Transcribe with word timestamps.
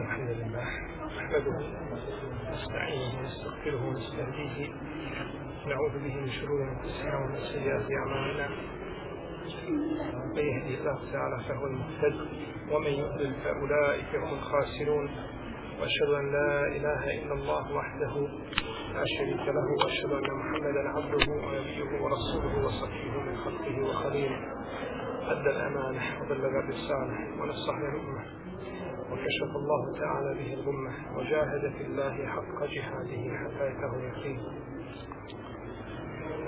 الحمد 0.00 0.28
لله. 0.28 0.66
نحمده 1.16 1.58
نستعينه 2.52 3.18
ونستغفره 3.18 3.86
ونستهديه. 3.88 4.74
نعوذ 5.66 5.92
به 5.92 6.14
من 6.14 6.30
شرور 6.30 6.62
أنفسنا 6.62 7.16
ومن 7.16 7.36
سيئات 7.36 7.86
أعمالنا. 7.92 8.48
من 10.36 10.42
يهدي 10.42 10.78
الله 10.78 11.12
تعالى 11.12 11.44
فهو 11.48 11.66
المهتد 11.66 12.16
ومن 12.72 12.90
يضلل 12.90 13.34
فأولئك 13.44 14.16
هم 14.16 14.34
الخاسرون. 14.38 15.10
وأشهد 15.80 16.10
أن 16.20 16.32
لا 16.32 16.66
إله 16.76 17.22
إلا 17.22 17.34
الله 17.34 17.72
وحده 17.72 18.14
لا 18.94 19.04
شريك 19.18 19.48
له 19.48 19.66
وأشهد 19.84 20.12
أن 20.12 20.30
محمدا 20.40 20.88
عبده 20.88 21.32
ونبيه 21.32 22.02
ورسوله 22.02 22.66
وصفيه 22.66 23.20
من 23.26 23.36
خلقه 23.36 23.82
وخليله. 23.82 24.38
أدى 25.32 25.50
الأمانة 25.50 26.02
وبلغ 26.20 26.58
الرسالة 26.58 27.40
ونصح 27.40 27.74
للأمة. 27.78 28.45
وكشف 29.16 29.56
الله 29.56 29.98
تعالى 29.98 30.34
به 30.34 30.54
الغمة 30.54 31.16
وجاهد 31.16 31.72
في 31.72 31.82
الله 31.84 32.26
حق 32.26 32.64
جهاده 32.64 33.38
حتى 33.38 33.70
يتاه 33.70 33.96
اليقين. 33.96 34.40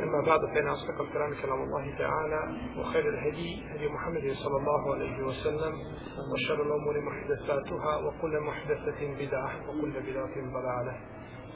أما 0.02 0.20
بعد 0.27 0.41
فإن 0.41 0.69
أصدق 0.69 1.01
الكلام 1.01 1.34
كلام 1.43 1.62
الله 1.62 1.98
تعالى 1.98 2.57
وخير 2.79 3.09
الهدي 3.09 3.62
هدي 3.69 3.88
محمد 3.88 4.33
صلى 4.33 4.57
الله 4.57 4.95
عليه 4.95 5.23
وسلم 5.23 5.74
وشر 6.33 6.62
الأمور 6.62 7.01
محدثاتها 7.01 7.96
وكل 7.96 8.41
محدثة 8.41 9.27
بدعة 9.27 9.69
وكل 9.69 9.91
بدعة 9.91 10.35
ضلالة. 10.35 10.96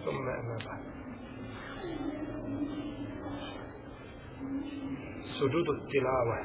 ثم 0.04 0.28
أما 0.28 0.58
بعد. 0.66 0.82
سجود 5.40 5.68
التلاوة. 5.68 6.38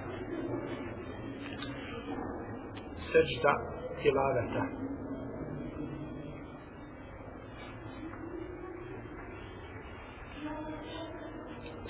سجدة 3.14 3.77
tilaveta. 4.02 4.64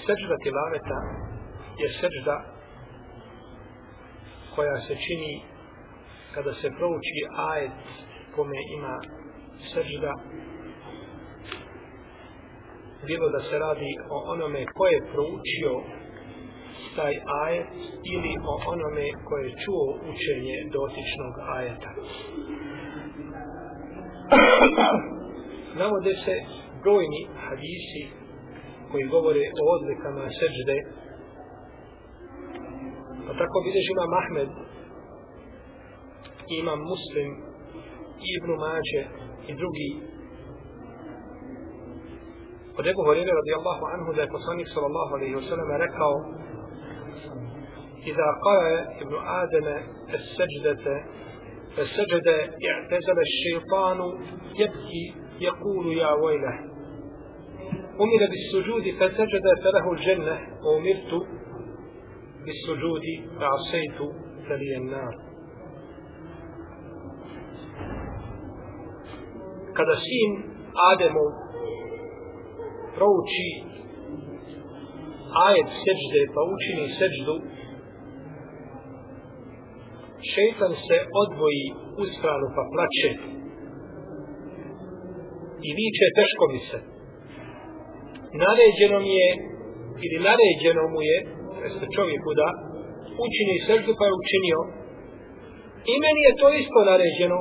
Sežda 0.06 0.36
tilaveta 0.44 1.00
je 1.78 1.90
sežda 2.02 2.38
koja 4.56 4.78
se 4.82 4.96
čini 5.06 5.34
kada 6.34 6.54
se 6.54 6.70
prouči 6.78 7.22
ajet 7.52 7.72
kome 8.36 8.58
ima 8.78 8.96
sežda 9.74 10.14
bilo 13.08 13.30
da 13.30 13.40
se 13.50 13.60
radi 13.60 13.92
o 14.10 14.32
onome 14.34 14.66
ko 14.66 14.86
je 14.86 15.00
proučio 15.14 15.74
taj 16.98 17.14
ajet 17.44 17.68
ili 18.14 18.34
o 18.52 18.54
onome 18.74 19.06
koje 19.28 19.42
je 19.46 19.58
čuo 19.64 19.88
učenje 20.12 20.56
dotičnog 20.76 21.34
ajeta. 21.56 21.92
Navode 25.82 26.14
se 26.26 26.36
brojni 26.82 27.22
hadisi 27.46 28.04
koji 28.92 29.14
govore 29.16 29.44
o 29.62 29.64
odlikama 29.76 30.24
seđde 30.40 30.78
Pa 33.28 33.34
tako 33.42 33.58
bilježi 33.66 33.92
imam 33.94 34.14
Ahmed, 34.22 34.50
imam 36.62 36.80
Muslim, 36.92 37.30
Ibnu 38.36 38.56
Mađe 38.64 39.02
i 39.50 39.52
drugi 39.62 39.90
od 42.80 42.86
Ebu 42.92 43.02
Horeire 43.08 43.32
radijallahu 43.42 43.84
anhu 43.94 44.10
da 44.16 44.22
je 44.22 44.36
poslanik 44.38 44.68
sallallahu 44.74 45.12
alaihi 45.18 45.36
wa 45.40 45.46
sallam 45.50 45.70
rekao 45.86 46.14
إذا 48.08 48.28
قرأ 48.46 48.98
ابن 49.02 49.16
آدم 49.16 49.68
السجدة 50.14 51.04
فسجد 51.76 52.28
اعتزل 52.70 53.18
الشيطان 53.28 54.00
يبكي 54.60 55.14
يقول 55.42 55.98
يا 55.98 56.12
ويله. 56.12 56.60
أمر 58.04 58.22
بالسجود 58.32 58.84
فسجد 59.00 59.46
فله 59.64 59.92
الجنة. 59.92 60.40
وأمرت 60.66 61.28
بالسجود 62.46 63.06
فعصيت 63.40 64.00
فلي 64.50 64.78
النار. 64.78 65.28
Kada 69.78 69.96
sin 69.96 70.32
Ademov 70.92 71.32
prouči 72.96 73.50
ajet 75.48 75.70
seđde 75.84 76.22
pa 76.34 76.42
učini 76.54 76.86
seđdu 77.00 77.36
šeitan 80.38 80.74
se 80.88 80.98
odvoji 81.24 81.66
u 82.02 82.04
stranu 82.16 82.48
pa 82.56 82.64
plače. 82.74 83.10
I 85.68 85.70
viče 85.80 86.08
teško 86.20 86.44
mi 86.54 86.60
se. 86.70 86.80
Naređeno 88.44 88.98
mi 89.06 89.14
je 89.22 89.30
ili 90.06 90.18
naređeno 90.30 90.84
mu 90.94 91.00
je 91.10 91.18
jeste 91.64 91.86
čovjeku 91.98 92.30
da 92.40 92.48
učini 93.26 93.56
seždu 93.68 93.92
pa 94.00 94.04
je 94.08 94.20
učinio. 94.22 94.60
I 95.92 95.94
meni 96.04 96.22
je 96.28 96.38
to 96.42 96.48
isto 96.62 96.80
naređeno 96.92 97.40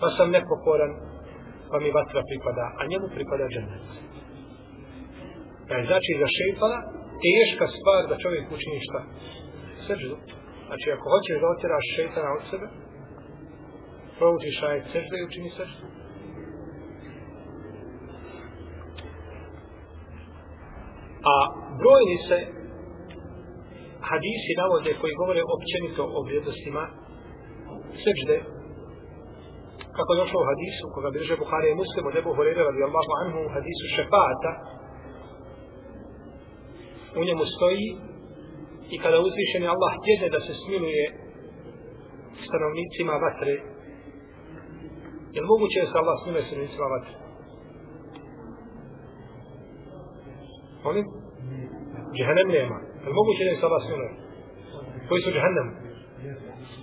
pa 0.00 0.08
sam 0.16 0.28
nepokoran 0.36 0.92
pa 1.70 1.76
mi 1.82 1.96
vatra 1.98 2.20
pripada 2.30 2.64
a 2.80 2.82
njemu 2.90 3.06
pripada 3.16 3.44
džennet. 3.52 3.84
Pa 5.68 5.74
je 5.76 5.86
znači 5.90 6.10
za 6.22 6.28
šeitana 6.36 6.78
teška 7.24 7.66
stvar 7.76 8.00
da 8.10 8.22
čovjek 8.24 8.44
učini 8.56 8.78
šta? 8.86 9.00
Seždu 9.86 10.16
znači 10.66 10.86
ako 10.94 11.06
hoćeš 11.14 11.36
da 11.40 11.52
otjeraš 11.54 11.86
šeitana 11.96 12.30
od 12.38 12.44
sebe 12.50 12.66
proučiš 14.18 14.56
ajet 14.62 14.84
seždu 14.92 15.14
i 15.16 15.26
učini 15.28 15.50
seždu. 15.58 15.84
A 21.32 21.34
brojni 21.80 22.18
se 22.28 22.38
hadisi 24.10 24.52
navode 24.62 24.90
koji 25.00 25.20
govore 25.22 25.42
općenito 25.56 26.02
o 26.16 26.18
vrijednostima 26.26 26.84
sežde. 28.04 28.36
Kako 29.96 30.10
je 30.10 30.20
došlo 30.22 30.38
u 30.40 30.48
hadisu 30.50 30.84
koga 30.94 31.08
bilže 31.14 31.34
Buhari 31.42 31.68
i 31.70 31.80
Muslim 31.82 32.04
od 32.06 32.14
Ebu 32.20 32.30
Horeira 32.36 32.62
radijallahu 32.70 33.12
anhu 33.22 33.38
u 33.42 33.52
hadisu 33.54 33.84
šefata 33.96 34.52
u 37.20 37.22
njemu 37.28 37.44
stoji 37.54 37.86
i 38.94 38.96
kada 39.02 39.16
uzvišeni 39.26 39.66
Allah 39.74 39.90
htjede 39.98 40.26
da 40.34 40.40
se 40.46 40.52
smiluje 40.62 41.04
stanovnicima 42.46 43.14
vatre 43.24 43.56
je 45.34 45.40
li 45.42 45.48
moguće 45.54 45.76
da 45.82 45.88
se 45.90 45.96
Allah 46.02 46.16
smiluje 46.22 46.44
stanovnicima 46.48 46.86
vatre? 46.94 47.14
Molim? 50.84 51.06
Džehennem 52.16 52.48
nema. 52.58 52.78
Je 53.02 53.08
li 53.10 53.16
moguće 53.20 53.42
da 53.44 53.54
se 53.58 53.66
Allah 53.68 53.82
smiluje? 53.86 54.12
Koji 55.08 55.20
su 55.22 55.30
džehennem? 55.34 55.68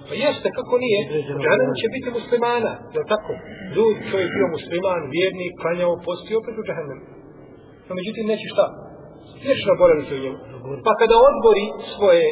Pa 0.07 0.13
jeste, 0.25 0.47
kako 0.57 0.73
nije? 0.85 0.99
Džehennem 1.41 1.73
će 1.81 1.87
biti 1.95 2.09
muslimana. 2.17 2.73
Je 2.93 2.99
li 3.01 3.07
tako? 3.15 3.33
Ljud, 3.75 3.95
je 4.23 4.33
bio 4.35 4.47
musliman, 4.55 5.01
vjernik, 5.15 5.53
klanjao, 5.61 6.03
postio, 6.07 6.35
opet 6.41 6.55
u 6.61 6.65
džehennem. 6.67 6.99
No, 7.87 7.91
međutim, 7.99 8.23
neće 8.31 8.47
šta? 8.53 8.65
Vječno 9.45 9.79
boraviti 9.81 10.11
u 10.17 10.23
njemu. 10.23 10.39
Pa 10.85 10.91
kada 11.01 11.15
odbori 11.29 11.65
svoje 11.95 12.25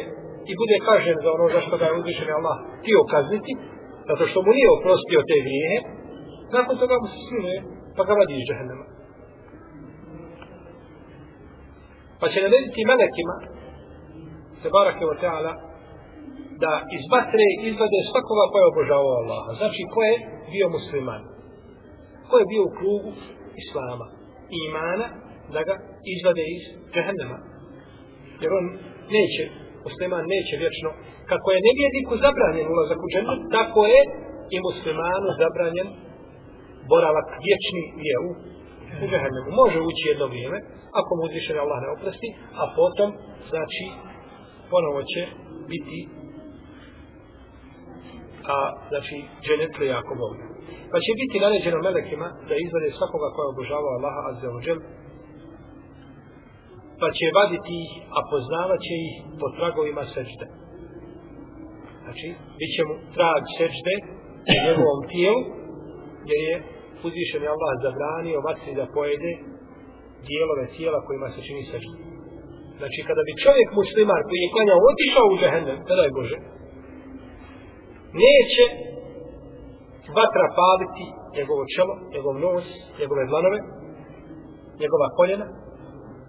i 0.50 0.52
bude 0.60 0.76
kažen 0.88 1.16
za 1.24 1.28
ono 1.36 1.46
zašto 1.56 1.74
ga 1.80 1.84
je 1.86 1.98
uzvišen 2.00 2.30
Allah 2.38 2.56
htio 2.80 3.00
kazniti, 3.14 3.52
zato 4.08 4.22
što 4.30 4.38
mu 4.44 4.50
nije 4.56 4.68
oprostio 4.78 5.20
te 5.30 5.36
grijehe, 5.46 5.78
nakon 6.56 6.74
toga 6.82 6.94
mu 7.02 7.06
se 7.12 7.18
smiluje, 7.26 7.58
pa 7.96 8.02
ga 8.06 8.12
vadi 8.20 8.32
iz 8.36 8.44
džehennema. 8.48 8.86
Pa 12.20 12.26
će 12.32 12.38
narediti 12.44 12.88
melekima, 12.90 13.36
se 14.60 14.68
barake 14.76 15.04
o 15.06 15.14
teala, 15.22 15.52
da 16.62 16.72
iz 16.96 17.04
vatre 17.12 17.46
izvade 17.70 17.98
svakoga 18.10 18.44
koja 18.50 18.62
je 18.62 18.72
obožavao 18.72 19.18
Allaha. 19.20 19.50
Znači, 19.60 19.80
ko 19.94 20.00
je 20.08 20.14
bio 20.52 20.66
musliman? 20.76 21.22
Ko 22.28 22.34
je 22.38 22.50
bio 22.52 22.62
u 22.66 22.74
krugu 22.78 23.12
Islama 23.62 24.06
i 24.56 24.58
imana, 24.70 25.06
da 25.54 25.60
ga 25.68 25.74
izvade 26.14 26.44
iz 26.56 26.62
džehennema. 26.92 27.38
Jer 28.42 28.50
on 28.58 28.66
neće, 29.16 29.44
musliman 29.86 30.24
neće 30.34 30.54
vječno, 30.62 30.88
kako 31.30 31.46
je 31.54 31.66
nevjedniku 31.68 32.12
zabranjen 32.24 32.66
ulazak 32.74 32.98
u 33.06 33.10
džennet, 33.12 33.40
tako 33.56 33.80
je 33.92 34.00
i 34.54 34.56
muslimanu 34.68 35.28
zabranjen 35.42 35.88
boravak 36.92 37.28
vječni 37.46 37.82
je 38.08 38.14
u, 38.26 38.30
u 39.02 39.04
džehennemu. 39.10 39.50
Može 39.62 39.78
ući 39.88 40.02
jedno 40.12 40.26
vrijeme, 40.32 40.58
ako 41.00 41.10
mu 41.16 41.22
uzvišen 41.28 41.56
Allah 41.62 41.78
ne 41.82 41.88
oprosti, 41.96 42.28
a 42.60 42.62
potom, 42.78 43.08
znači, 43.50 43.84
ponovo 44.72 45.00
će 45.12 45.22
biti 45.72 45.98
a 48.54 48.58
znači 48.90 49.16
dženetle 49.44 49.86
ako 50.00 50.12
mogu. 50.22 50.42
Pa 50.90 50.96
će 51.04 51.10
biti 51.22 51.42
naređeno 51.44 51.78
melekima 51.86 52.28
da 52.48 52.54
izvade 52.56 52.88
svakoga 52.98 53.28
koja 53.34 53.46
obožava 53.52 53.90
Allaha 53.96 54.20
azza 54.30 54.48
wa 54.54 54.60
jal 54.66 54.78
pa 57.00 57.08
će 57.16 57.26
vaditi 57.38 57.74
ih, 57.84 57.92
a 58.16 58.18
poznavat 58.30 58.80
će 58.86 58.94
ih 59.08 59.14
po 59.40 59.46
tragovima 59.56 60.04
sežde. 60.14 60.46
Znači, 62.04 62.26
bit 62.58 62.70
će 62.74 62.82
mu 62.88 62.94
trag 63.16 63.42
sežde 63.58 63.94
u 64.52 64.56
njegovom 64.66 65.00
tijelu 65.12 65.42
jer 66.30 66.40
je 66.48 66.56
uzvišen 67.06 67.42
je 67.44 67.52
Allah 67.54 67.72
zabranio 67.84 68.44
vatri 68.48 68.72
da 68.80 68.92
pojede 68.96 69.32
dijelove 70.28 70.64
tijela 70.76 71.06
kojima 71.06 71.28
se 71.34 71.40
čini 71.46 71.62
sežda. 71.72 71.94
Znači, 72.80 72.98
kada 73.08 73.22
bi 73.26 73.40
čovjek 73.44 73.68
muslimar 73.80 74.20
koji 74.28 74.40
je 74.42 74.52
klanjao 74.54 74.88
otišao 74.90 75.26
u 75.28 75.38
džehennem, 75.40 75.78
kada 75.88 76.02
je 76.04 76.14
Bože, 76.18 76.38
neće 78.22 78.64
vatra 80.18 80.46
paliti 80.60 81.06
njegovo 81.36 81.62
čelo, 81.74 81.94
njegov 82.14 82.34
nos, 82.44 82.66
njegove 83.00 83.22
dlanove, 83.30 83.58
njegova 84.82 85.08
koljena, 85.18 85.46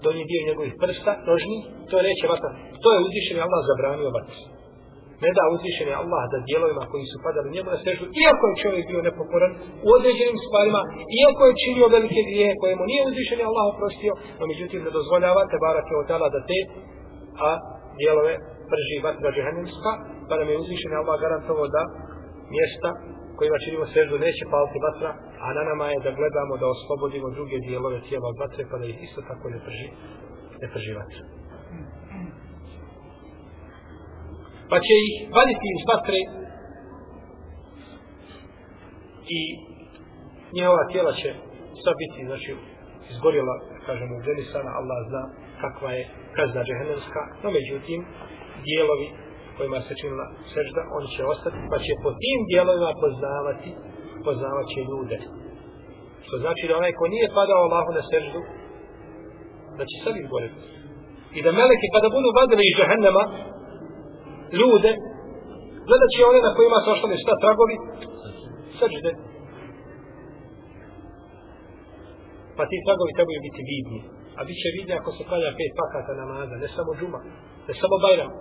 donji 0.03 0.23
dio 0.29 0.47
njegovih 0.49 0.73
prsta, 0.81 1.11
nožni, 1.29 1.57
to 1.89 1.95
neće 2.09 2.25
vatra. 2.33 2.49
To 2.83 2.87
je 2.93 3.03
uzvišen 3.05 3.37
je 3.37 3.45
Allah 3.47 3.61
zabranio 3.69 4.15
vatri 4.17 4.41
ne 5.23 5.29
da 5.37 5.43
uzvišen 5.55 5.87
je 5.91 5.99
Allah 6.03 6.23
da 6.33 6.45
dijelovima 6.49 6.83
koji 6.91 7.05
su 7.11 7.17
padali 7.25 7.53
njemu 7.55 7.69
na 7.73 7.79
sežu, 7.85 8.05
iako 8.23 8.43
je 8.47 8.59
čovjek 8.63 8.83
bio 8.91 9.01
nepokoran 9.09 9.51
u 9.85 9.89
određenim 9.97 10.37
stvarima, 10.45 10.81
iako 11.21 11.41
je 11.45 11.59
činio 11.63 11.93
velike 11.95 12.21
grije 12.29 12.49
koje 12.61 12.73
mu 12.79 12.85
nije 12.91 13.01
uzvišen 13.09 13.39
je 13.41 13.49
Allah 13.49 13.65
oprostio, 13.73 14.13
no 14.39 14.43
međutim 14.51 14.79
ne 14.85 14.91
dozvoljava 14.97 15.41
te 15.51 15.57
barak 15.65 15.85
je 15.91 16.01
odala 16.03 16.27
da 16.35 16.39
te 16.49 16.59
a 17.47 17.49
dijelove 17.99 18.33
prži 18.71 18.97
vatra 19.07 19.29
džehennemska, 19.35 19.91
pa 20.27 20.33
nam 20.39 20.47
je 20.51 20.61
uzvišen 20.63 20.91
je 20.93 21.01
Allah 21.01 21.15
garantovao 21.23 21.67
da 21.75 21.81
mjesta 22.55 22.89
kojima 23.37 23.63
činimo 23.65 23.85
sežu 23.95 24.15
neće 24.25 24.43
paliti 24.53 24.79
vatra, 24.87 25.09
a 25.45 25.47
na 25.57 25.63
nama 25.69 25.85
je 25.93 25.99
da 26.05 26.11
gledamo 26.19 26.53
da 26.61 26.67
oslobodimo 26.75 27.27
druge 27.37 27.57
dijelove 27.67 27.99
tijela 28.07 28.27
od 28.29 28.37
vatre, 28.41 28.63
pa 28.71 28.77
da 28.77 28.85
ih 28.85 28.97
isto 29.07 29.21
tako 29.29 29.45
ne 29.53 29.59
prži, 29.65 29.87
ne 30.61 30.67
prži 30.73 30.93
vatra. 30.99 31.23
pa 34.71 34.77
će 34.85 34.93
ih 35.07 35.13
vaditi 35.37 35.67
iz 35.75 35.81
vatre 35.91 36.19
i 39.37 39.41
njehova 40.57 40.83
tijela 40.91 41.13
će 41.21 41.29
sva 41.81 41.93
biti, 42.01 42.19
znači, 42.29 42.51
izgorjela, 43.13 43.55
kažemo, 43.87 44.13
uđelisana, 44.15 44.71
Allah 44.79 44.99
zna 45.09 45.23
kakva 45.63 45.91
je 45.97 46.03
kazna 46.37 46.61
džehennemska, 46.67 47.21
no 47.43 47.47
međutim, 47.57 47.99
dijelovi 48.67 49.07
kojima 49.57 49.79
se 49.87 49.93
činila 50.01 50.25
sežda, 50.53 50.81
oni 50.97 51.07
će 51.15 51.21
ostati, 51.33 51.59
pa 51.71 51.77
će 51.85 51.93
po 52.03 52.11
tim 52.21 52.39
dijelovima 52.51 52.91
poznavati, 53.03 53.69
poznavat 54.27 54.67
će 54.73 54.79
ljude. 54.89 55.17
Što 56.25 56.35
znači 56.43 56.63
da 56.69 56.79
onaj 56.81 56.93
ko 56.99 57.05
nije 57.13 57.35
padao 57.37 57.59
Allahu 57.65 57.91
na 57.97 58.03
seždu, 58.11 58.39
da 59.77 59.83
će 59.89 59.95
sad 60.03 60.13
izboriti. 60.17 60.59
I 61.37 61.39
da 61.45 61.49
meleki 61.59 61.87
kada 61.95 62.15
budu 62.15 62.29
vadili 62.39 62.63
iz 62.65 62.75
džahennema 62.77 63.23
ljude, 64.59 64.91
gledat 65.87 66.09
će 66.13 66.29
one 66.31 66.39
na 66.47 66.51
kojima 66.57 66.77
su 66.83 66.87
ostali 66.95 67.23
šta 67.23 67.33
tragovi, 67.43 67.75
srđde. 68.79 69.11
Pa 72.57 72.63
ti 72.69 72.85
tragovi 72.85 73.11
trebaju 73.17 73.39
biti 73.47 73.61
vidni. 73.71 73.99
A 74.39 74.41
bit 74.47 74.57
će 74.63 74.69
vidni 74.77 74.93
ako 74.95 75.09
se 75.15 75.23
klanja 75.29 75.51
pet 75.59 75.71
pakata 75.81 76.13
namaza, 76.21 76.55
ne 76.63 76.69
samo 76.75 76.91
džuma, 76.99 77.19
ne 77.67 77.73
samo 77.81 77.95
bajram. 78.05 78.31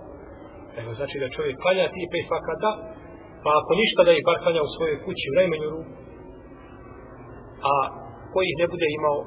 Evo 0.79 0.91
znači 0.99 1.15
da 1.21 1.35
čovjek 1.35 1.55
klanja 1.63 1.85
ti 1.93 2.11
pet 2.13 2.25
pakata, 2.35 2.71
pa 3.43 3.49
ako 3.59 3.71
ništa 3.81 4.01
da 4.07 4.11
ih 4.13 4.23
bar 4.29 4.37
klanja 4.43 4.61
u 4.63 4.73
svojoj 4.75 4.97
kući 5.05 5.25
u 5.31 5.37
najmanju 5.39 5.67
ruku, 5.75 5.93
a 7.71 7.73
koji 8.31 8.45
ih 8.49 8.57
ne 8.61 8.67
bude 8.73 8.87
imao 8.97 9.17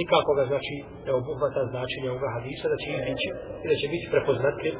nikako 0.00 0.30
ga 0.38 0.44
znači 0.52 0.74
ne 1.06 1.12
obuhvata 1.20 1.60
značenja 1.72 2.08
ovoga 2.10 2.28
hadisa 2.36 2.66
da 2.72 2.76
će 2.82 2.88
izići 2.98 3.28
i 3.62 3.66
da 3.70 3.76
će 3.80 3.86
biti 3.94 4.06
prepoznatljiv 4.12 4.74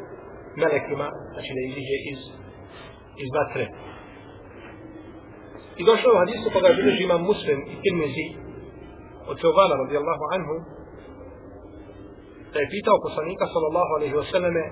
melekima, 0.62 1.06
znači 1.32 1.50
da 1.56 1.60
iziđe 1.68 1.96
iz, 2.12 2.20
iz 3.22 3.28
vatre. 3.36 3.66
I 5.80 5.82
došlo 5.90 6.08
u 6.12 6.20
hadisu 6.22 6.46
koga 6.54 6.70
bilježi 6.78 7.02
imam 7.04 7.22
muslim 7.30 7.58
i 7.72 7.74
tirmizi 7.84 8.26
od 9.30 9.36
Teobana 9.40 9.74
radijallahu 9.82 10.24
anhu 10.36 10.56
da 12.52 12.58
je 12.60 12.72
pitao 12.76 13.04
poslanika 13.06 13.44
sallallahu 13.52 13.90
alaihi 13.96 14.16
wasallame 14.20 14.64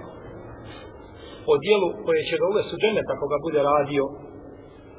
o 1.52 1.54
dijelu 1.64 1.88
koje 2.04 2.20
će 2.28 2.34
ga 2.40 2.46
uvesti 2.52 2.74
u 2.76 2.80
džennet 2.82 3.08
ako 3.14 3.24
ga 3.32 3.38
bude 3.46 3.60
radio. 3.72 4.04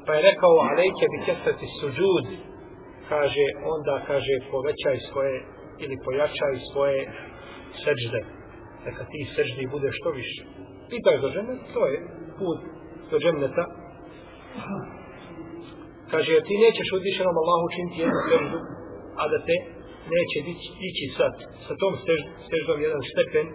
Pa 0.06 0.10
je 0.14 0.26
rekao 0.30 0.64
alejke 0.70 1.04
bi 1.12 1.18
kestati 1.26 1.66
suđud. 1.78 2.26
Kaže 3.12 3.46
onda 3.74 3.94
kaže 4.10 4.34
povećaj 4.52 4.96
svoje 5.08 5.36
ili 5.84 5.96
pojačaj 6.04 6.54
svoje 6.70 7.00
seđde 7.84 8.20
neka 8.86 9.04
ti 9.10 9.20
seđdi 9.34 9.64
bude 9.74 9.88
što 9.98 10.08
više. 10.20 10.42
Pitaju 10.92 11.18
za 11.24 11.28
džennet, 11.34 11.60
to 11.74 11.82
je 11.92 11.98
put 12.38 12.58
do 13.10 13.16
dženneta. 13.22 13.64
Kaže, 16.12 16.32
ti 16.48 16.54
nećeš 16.64 16.88
uzvišenom 16.96 17.36
Allahu 17.42 17.66
činiti 17.74 18.00
jednu 18.02 18.20
seždu, 18.28 18.58
a 19.20 19.22
da 19.32 19.38
te 19.48 19.56
neće 20.14 20.38
ići 20.88 21.04
sad 21.18 21.32
sa 21.66 21.74
tom 21.82 21.92
seždom 22.50 22.78
jedan 22.86 23.02
stepen 23.12 23.46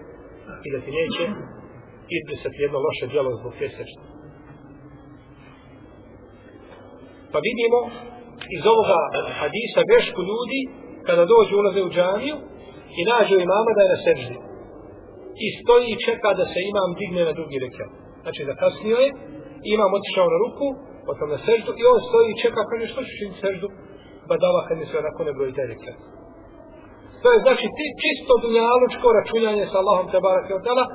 i 0.65 0.67
da 0.73 0.79
ti 0.85 0.91
neće 1.01 1.23
izbrisati 2.19 2.63
jedno 2.65 2.77
loše 2.85 3.05
djelo 3.11 3.31
zbog 3.39 3.53
te 3.59 3.67
sečne. 3.77 4.03
Pa 7.31 7.39
vidimo 7.49 7.79
iz 8.57 8.63
ovoga 8.73 8.99
hadisa 9.39 9.81
vešku 9.93 10.21
ljudi 10.29 10.59
kada 11.07 11.23
dođu 11.33 11.53
ulaze 11.55 11.81
u 11.83 11.93
džamiju 11.95 12.35
i 12.99 13.01
nađu 13.11 13.35
imama 13.45 13.71
da 13.75 13.81
je 13.83 13.93
na 13.95 13.99
seždi 14.05 14.37
i 15.45 15.47
stoji 15.59 15.87
i 15.91 16.01
čeka 16.07 16.29
da 16.39 16.45
se 16.51 16.59
imam 16.71 16.89
digne 16.99 17.21
na 17.29 17.33
drugi 17.39 17.57
rekat. 17.65 17.91
Znači 18.23 18.41
da 18.49 18.53
kasnio 18.63 18.97
je, 19.03 19.09
imam 19.75 19.91
otišao 19.97 20.27
na 20.33 20.37
ruku, 20.43 20.67
potom 21.07 21.27
na 21.35 21.39
seždu 21.47 21.71
i 21.79 21.83
on 21.91 21.99
stoji 22.09 22.27
i 22.31 22.39
čeka, 22.43 22.61
kaže 22.69 22.85
što 22.91 22.99
ću 23.07 23.11
činiti 23.19 23.43
seždu, 23.45 23.67
pa 23.71 24.25
badava 24.31 24.61
kad 24.67 24.75
mi 24.77 24.85
se 24.89 24.95
onako 25.03 25.19
ne 25.27 25.33
broji 25.35 25.53
taj 25.57 25.67
rekat. 25.73 25.97
To 27.21 27.27
je 27.33 27.39
znači 27.45 27.65
ti 27.77 27.85
čisto 28.03 28.33
dunjalučko 28.43 29.07
računjanje 29.19 29.65
sa 29.71 29.77
Allahom 29.81 30.07
te 30.11 30.19
barak 30.25 30.45
i 30.49 30.57
odala, 30.61 30.85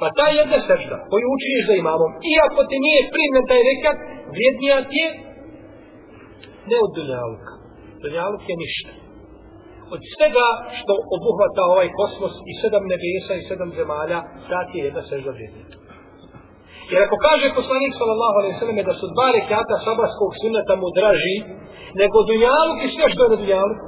pa 0.00 0.08
ta 0.18 0.26
jedna 0.40 0.58
sežda 0.68 0.96
koju 1.10 1.26
učiniš 1.36 1.64
za 1.70 1.74
imamom, 1.82 2.10
iako 2.34 2.60
ti 2.70 2.76
nije 2.86 3.10
primjen 3.14 3.44
taj 3.50 3.62
rekat, 3.70 3.96
vrijednija 4.34 4.76
ti 4.90 4.96
je 5.02 5.08
ne 6.70 6.76
od 6.84 6.90
dunjaluka. 6.96 7.52
Dunjaluk 8.02 8.42
je 8.50 8.56
ništa 8.64 8.92
od 9.94 10.00
svega 10.14 10.46
što 10.78 10.92
obuhvata 11.16 11.62
ovaj 11.72 11.88
kosmos 11.98 12.34
i 12.50 12.52
sedam 12.60 12.84
nebesa 12.92 13.34
i 13.36 13.46
sedam 13.48 13.70
zemalja, 13.78 14.18
dat 14.52 14.68
je 14.74 14.80
jedna 14.88 15.02
sežda 15.10 15.30
vrijednija. 15.36 15.66
Jer 16.90 17.00
ako 17.06 17.16
kaže 17.26 17.56
poslanik 17.60 17.92
sallallahu 18.00 18.36
alaihi 18.38 18.58
sallam 18.60 18.80
da 18.90 18.94
su 19.00 19.06
dva 19.14 19.28
rekata 19.38 19.74
sabarskog 19.86 20.30
sunneta 20.42 20.74
mu 20.82 20.88
draži 20.98 21.36
nego 22.02 22.16
dunjaluk 22.30 22.78
i 22.82 22.92
sve 22.94 23.06
što 23.12 23.20
je 23.22 23.30
na 23.32 23.38
dunjaluku, 23.42 23.86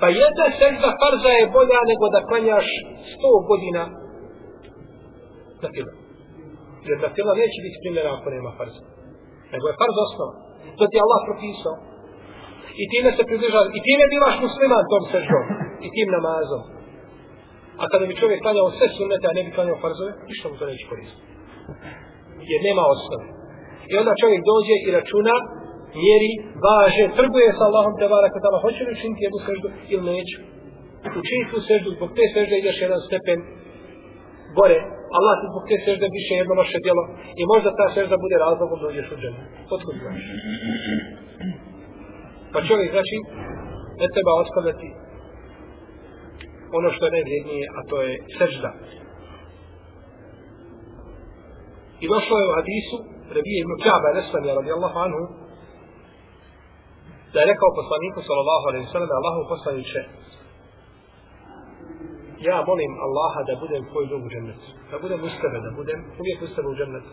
pa 0.00 0.06
jedna 0.22 0.46
sežda 0.60 0.88
farza 1.00 1.30
je 1.38 1.52
bolja 1.56 1.80
nego 1.90 2.04
da 2.14 2.26
klanjaš 2.28 2.68
sto 3.12 3.32
godina 3.50 3.82
na 5.62 5.68
fila. 5.74 5.92
Jer 6.86 6.96
ta 7.02 7.08
fila 7.16 7.32
neće 7.42 7.58
biti 7.66 7.82
primjera 7.84 8.10
ako 8.16 8.28
nema 8.36 8.50
farza. 8.58 8.82
Nego 9.52 9.64
je 9.68 9.78
farz 9.80 9.96
osnova. 10.06 10.34
To 10.78 10.84
ti 10.90 10.96
Allah 11.04 11.20
propisao 11.28 11.74
i 12.82 12.84
time 12.92 13.10
se 13.16 13.22
pridržava, 13.28 13.68
i 13.78 13.80
time 13.86 14.04
bivaš 14.14 14.36
musliman 14.46 14.84
tom 14.92 15.04
seždom, 15.12 15.44
i 15.86 15.88
tim 15.94 16.08
namazom. 16.16 16.62
A 17.80 17.84
kada 17.90 18.04
bi 18.08 18.20
čovjek 18.20 18.40
klanjao 18.44 18.76
sve 18.76 18.86
sunnete, 18.96 19.24
a 19.28 19.36
ne 19.36 19.42
bi 19.46 19.54
klanjao 19.56 19.82
farzove, 19.84 20.12
ništa 20.30 20.46
mu 20.48 20.54
to 20.58 20.64
neće 20.70 20.84
koristiti. 20.90 21.24
Jer 22.50 22.60
nema 22.68 22.82
osnove. 22.94 23.26
I 23.90 23.92
onda 24.00 24.20
čovjek 24.22 24.40
dođe 24.50 24.74
i 24.86 24.88
računa, 24.98 25.34
mjeri, 26.02 26.32
važe, 26.64 27.04
trguje 27.18 27.48
sa 27.56 27.62
Allahom 27.68 27.94
te 27.98 28.06
vara 28.14 28.28
kada 28.34 28.46
Allah 28.48 28.62
hoće 28.66 28.80
li 28.84 28.94
učiniti 28.96 29.24
jednu 29.26 29.40
seždu 29.48 29.68
ili 29.92 30.04
neću. 30.12 30.38
Učini 31.20 31.44
tu 31.50 31.58
seždu, 31.68 31.88
zbog 31.96 32.10
te 32.16 32.24
sežde 32.34 32.54
ideš 32.56 32.76
jedan 32.84 33.00
stepen 33.06 33.38
gore. 34.58 34.78
Allah 35.18 35.34
ti 35.40 35.46
zbog 35.52 35.64
te 35.68 35.76
sežde 35.86 36.06
više 36.18 36.32
jedno 36.34 36.54
vaše 36.62 36.78
djelo 36.84 37.02
i 37.40 37.42
možda 37.52 37.70
ta 37.78 37.86
sežda 37.96 38.14
bude 38.24 38.36
razlogom 38.44 38.78
da 38.80 38.86
uđeš 38.90 39.08
u 39.14 39.16
džene. 39.20 39.40
Otkud 39.74 39.94
znaš? 40.02 40.22
Pa 42.52 42.58
čovjek 42.68 42.88
znači 42.96 43.16
ne 44.00 44.06
treba 44.14 44.32
ostavljati 44.42 44.88
ono 46.78 46.88
što 46.94 47.02
je 47.04 47.14
najvrijednije, 47.16 47.64
a 47.78 47.80
to 47.90 47.96
je 48.06 48.12
sežda. 48.38 48.70
I 52.02 52.06
došlo 52.14 52.34
je 52.38 52.48
u 52.50 52.56
hadisu 52.58 52.96
Rebije 53.36 53.58
ibn 53.60 53.74
Ka'ba 53.84 54.08
Neslamija 54.16 54.54
radijallahu 54.60 54.98
anhu 55.06 55.22
da 57.32 57.36
je 57.40 57.50
rekao 57.52 57.78
poslaniku 57.80 58.18
sallallahu 58.28 58.64
alaihi 58.68 58.88
sallam 58.92 59.10
Allahu 59.20 59.40
poslaniće 59.52 60.00
ja 62.48 62.56
molim 62.70 62.92
Allaha 63.06 63.40
da 63.48 63.54
budem 63.64 63.82
tvoj 63.90 64.04
drug 64.10 64.22
u 64.28 64.30
džennetu. 64.34 64.68
Da 64.90 64.96
budem 65.04 65.20
uz 65.28 65.34
tebe, 65.42 65.58
da 65.66 65.70
budem 65.80 66.00
uvijek 66.20 66.38
uz 66.46 66.50
tebe 66.56 66.68
u 66.68 66.78
džennetu. 66.80 67.12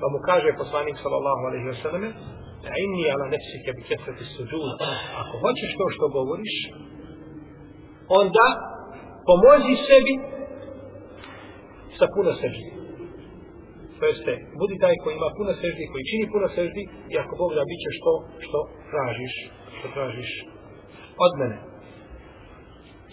Pa 0.00 0.06
mu 0.12 0.18
kaže 0.28 0.60
poslanik 0.62 0.96
sallallahu 1.02 1.42
alaihi 1.48 1.66
wa 1.72 1.76
sallam 1.82 2.04
inni 2.84 3.04
ala 3.14 3.26
nefsike 3.34 3.70
bi 3.76 3.82
kefrati 3.88 4.24
suđud. 4.34 4.70
Ako 5.20 5.34
hoćeš 5.44 5.70
to 5.78 5.86
što 5.94 6.06
govoriš, 6.16 6.56
onda 8.20 8.46
pomozi 9.28 9.74
sebi 9.88 10.14
sa 11.98 12.06
puno 12.14 12.32
seždi. 12.42 12.70
to 13.98 14.04
jeste, 14.12 14.32
budi 14.60 14.76
taj 14.84 14.96
koji 15.02 15.14
ima 15.16 15.30
puno 15.38 15.52
seždi, 15.62 15.90
koji 15.92 16.08
čini 16.10 16.32
puno 16.34 16.46
seždi, 16.56 16.82
i 17.12 17.14
ako 17.22 17.32
Bog 17.40 17.50
da 17.58 17.64
bit 17.70 17.80
će 17.84 17.90
što, 17.98 18.12
što 18.44 18.58
tražiš, 18.92 19.34
što 19.76 19.86
tražiš 19.96 20.30
od 21.26 21.32
mene. 21.40 21.58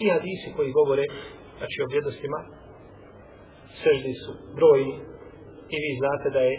I 0.04 0.06
hadisi 0.14 0.48
koji 0.56 0.78
govore, 0.80 1.04
znači 1.62 1.78
o 1.82 1.88
vrijednostima 1.90 2.38
seždi 3.82 4.12
su 4.22 4.30
broji 4.58 4.90
i 5.74 5.76
vi 5.84 5.90
znate 6.00 6.28
da 6.36 6.42
je, 6.48 6.54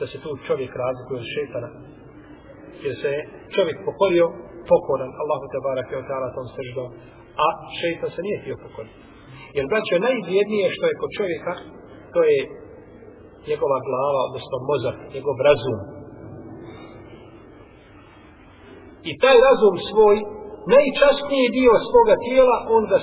da 0.00 0.04
se 0.10 0.16
tu 0.24 0.30
čovjek 0.48 0.72
razlikuje 0.82 1.16
od 1.20 1.28
šetana, 1.36 1.70
jer 2.84 2.94
se 3.02 3.12
čovjek 3.54 3.78
pokorio, 3.88 4.26
pokoran, 4.70 5.10
Allahu 5.22 5.44
te 5.52 5.58
barak 5.66 5.86
je 5.90 6.02
otala 6.04 6.36
tom 6.36 6.48
seždom, 6.56 6.88
a 7.44 7.46
šeitan 7.78 8.10
se 8.14 8.20
nije 8.26 8.40
htio 8.40 8.56
pokoriti. 8.64 8.98
Jer 9.56 9.64
braćo, 9.72 10.04
najvrijednije 10.08 10.66
što 10.76 10.84
je 10.86 11.00
kod 11.00 11.10
čovjeka, 11.18 11.52
to 12.14 12.20
je 12.30 12.38
njegova 13.50 13.78
glava, 13.88 14.20
odnosno 14.28 14.56
mozak, 14.70 14.96
njegov 15.14 15.36
razum. 15.48 15.78
I 19.10 19.12
taj 19.22 19.36
razum 19.48 19.74
svoj, 19.90 20.16
najčastniji 20.74 21.54
dio 21.58 21.72
svoga 21.90 22.14
tijela, 22.24 22.56
on 22.76 22.82
ga 22.92 22.98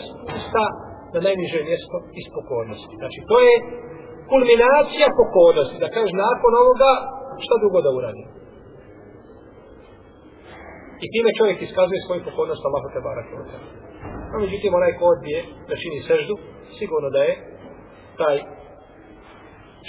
sta 0.47 0.65
na 1.13 1.19
najniže 1.27 1.59
mjesto 1.69 1.97
iz 2.19 2.27
pokornosti. 2.37 2.93
Znači, 3.01 3.19
to 3.29 3.37
je 3.47 3.53
kulminacija 4.31 5.07
pokornosti. 5.21 5.81
Da 5.83 5.93
kažeš, 5.95 6.13
nakon 6.25 6.53
ovoga, 6.63 6.91
šta 7.45 7.55
drugo 7.61 7.79
da 7.85 7.91
uradi? 7.99 8.23
I 11.03 11.05
time 11.13 11.31
čovjek 11.39 11.57
iskazuje 11.61 11.99
svoju 12.01 12.21
pokornost 12.27 12.63
Allahu 12.67 12.87
te 12.93 13.01
barak 13.07 13.27
A 14.33 14.35
međutim, 14.43 14.71
onaj 14.79 14.93
ko 14.99 15.03
odbije 15.13 15.39
da 15.69 15.81
čini 15.81 15.99
seždu, 16.09 16.35
sigurno 16.79 17.09
da 17.15 17.21
je 17.27 17.33
taj 18.21 18.37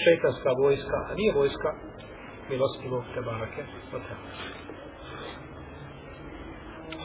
šeitanska 0.03 0.51
vojska, 0.63 0.99
a 1.09 1.13
nije 1.19 1.33
vojska 1.41 1.71
milostivog 2.51 3.05
te 3.15 3.21
barake. 3.29 3.63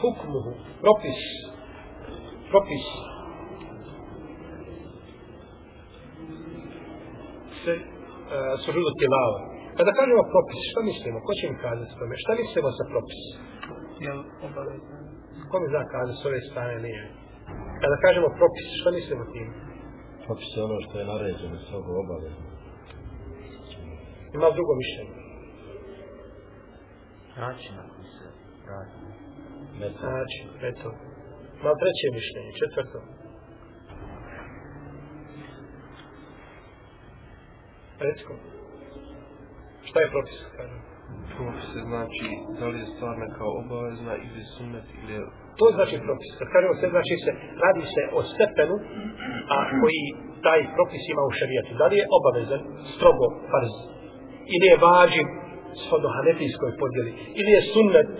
Hukmuhu, 0.00 0.52
propis, 0.84 1.20
propis 2.50 2.84
se 7.66 7.74
uh, 7.76 7.84
sužudu 8.64 8.90
tilava. 9.00 9.40
Kada 9.78 9.90
kažemo 9.98 10.22
propis, 10.32 10.60
šta 10.70 10.80
mislimo? 10.90 11.18
Ko 11.26 11.32
će 11.38 11.44
mi 11.50 11.56
kazati 11.66 11.92
tome? 11.98 12.14
Šta 12.22 12.32
mislimo 12.42 12.68
sa 12.78 12.84
propis? 12.92 13.20
Jel 14.04 14.18
obavezno? 14.46 14.94
Ko 15.50 15.54
mi 15.60 15.66
zna 15.72 15.82
kazati 15.94 16.18
s 16.20 16.24
ove 16.28 16.40
strane 16.50 16.74
nije? 16.86 17.04
Kada 17.82 17.96
kažemo 18.04 18.28
propis, 18.40 18.66
šta 18.80 18.88
mislimo 18.98 19.24
tim? 19.32 19.48
Propis 20.24 20.48
je 20.56 20.60
ono 20.68 20.76
što 20.84 20.94
je 21.00 21.10
naređeno, 21.12 21.56
svoga 21.68 21.90
obavezno. 22.04 22.44
Ima 24.36 24.48
drugo 24.56 24.72
mišljenje. 24.82 25.16
Način 27.42 27.74
ako 27.84 28.00
se 28.14 28.26
radi. 28.70 28.98
Način, 30.14 30.46
eto. 30.70 30.88
Ima 31.60 31.72
treće 31.80 32.06
mišljenje, 32.18 32.50
četvrto. 32.60 32.98
Recimo. 38.00 38.34
Šta 39.88 39.98
je 40.00 40.08
propis? 40.14 40.38
Propis 41.36 41.68
je 41.76 41.82
znači, 41.90 42.26
da 42.58 42.66
li 42.68 42.78
je 42.82 42.86
stvar 42.94 43.14
neka 43.24 43.44
obavezna 43.60 44.14
ili 44.26 44.42
sunet 44.54 44.86
ili 45.00 45.12
je... 45.16 45.22
To 45.60 45.66
znači 45.76 45.96
propis. 46.06 46.30
Kad 46.38 46.48
kažemo 46.54 46.74
se, 46.80 46.86
znači 46.94 47.14
se, 47.24 47.30
radi 47.64 47.84
se 47.94 48.02
o 48.18 48.20
stepenu, 48.32 48.76
a 49.54 49.56
koji 49.80 50.02
taj 50.46 50.60
propis 50.76 51.02
ima 51.12 51.22
u 51.30 51.36
šarijatu. 51.38 51.70
Da 51.80 51.86
li 51.90 51.96
je 52.00 52.10
obavezan, 52.18 52.62
strogo, 52.94 53.26
farz, 53.50 53.74
ili 54.54 54.66
je 54.70 54.80
vađib, 54.84 55.28
shodno 55.82 56.08
hanefijskoj 56.16 56.70
podjeli, 56.82 57.12
ili 57.40 57.50
je 57.56 57.62
sunnet, 57.72 58.12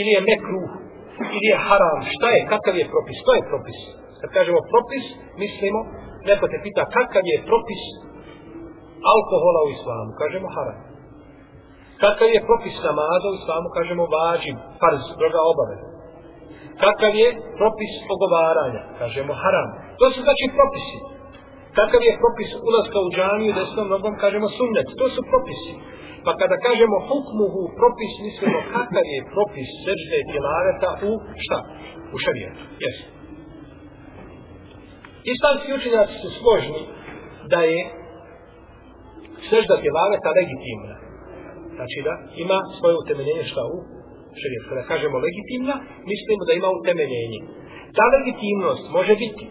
ili 0.00 0.10
je 0.16 0.20
mekruh, 0.32 0.70
ili 1.36 1.46
je 1.52 1.58
haram, 1.66 1.98
šta 2.14 2.28
je, 2.34 2.40
kakav 2.52 2.74
je 2.80 2.90
propis, 2.94 3.18
to 3.26 3.32
je 3.38 3.48
propis. 3.50 3.78
Kad 4.20 4.30
kažemo 4.36 4.60
propis, 4.72 5.04
mislimo, 5.42 5.80
neko 6.28 6.44
te 6.50 6.58
pita 6.64 6.82
kakav 6.98 7.24
je 7.32 7.36
propis 7.50 7.82
alkohola 9.14 9.60
u 9.66 9.72
islamu, 9.76 10.10
kažemo 10.22 10.48
haram. 10.56 10.78
Kakav 12.02 12.28
je 12.34 12.46
propis 12.48 12.76
namaza 12.88 13.26
u 13.30 13.38
islamu, 13.40 13.66
kažemo 13.76 14.02
vađim, 14.14 14.56
farz, 14.80 15.02
droga 15.20 15.40
obaveza. 15.52 15.88
Kakav 16.84 17.12
je 17.22 17.28
propis 17.60 17.92
ogovaranja, 18.14 18.82
kažemo 19.00 19.32
haram. 19.42 19.68
To 20.00 20.06
su 20.12 20.18
znači 20.26 20.44
propisi. 20.58 20.98
Kakav 21.78 22.00
je 22.08 22.20
propis 22.22 22.50
ulaska 22.68 22.98
u 23.06 23.08
džaniju 23.16 23.52
desnom 23.58 23.88
nogom, 23.94 24.14
kažemo 24.24 24.46
sunnet. 24.58 24.88
To 25.00 25.06
su 25.14 25.20
propisi. 25.30 25.72
Pa 26.24 26.32
kada 26.40 26.56
kažemo 26.66 26.96
hukmuhu 27.08 27.62
propis, 27.80 28.12
mislimo 28.26 28.58
kakav 28.74 29.04
je 29.14 29.28
propis 29.34 29.68
sežde 29.84 30.18
tilareta 30.30 30.90
u 31.08 31.12
šta? 31.44 31.58
U 32.14 32.16
šarijetu. 32.24 32.64
Jesu. 32.84 33.04
Islamski 35.32 35.70
učenjaci 35.78 36.14
su 36.22 36.28
složni 36.38 36.80
da 37.52 37.60
je 37.72 37.80
sežda 39.50 39.74
tjelaveta 39.82 40.30
legitimna. 40.38 40.96
Znači 41.76 41.98
da 42.06 42.14
ima 42.44 42.58
svoje 42.78 42.94
utemeljenje 43.02 43.44
šta 43.52 43.62
u 43.74 43.76
šarijetu. 44.40 44.66
Kada 44.70 44.82
kažemo 44.92 45.24
legitimna, 45.26 45.74
mislimo 46.10 46.42
da 46.48 46.52
ima 46.54 46.68
utemeljenje. 46.78 47.40
Ta 47.96 48.04
legitimnost 48.16 48.84
može 48.98 49.14
biti 49.24 49.44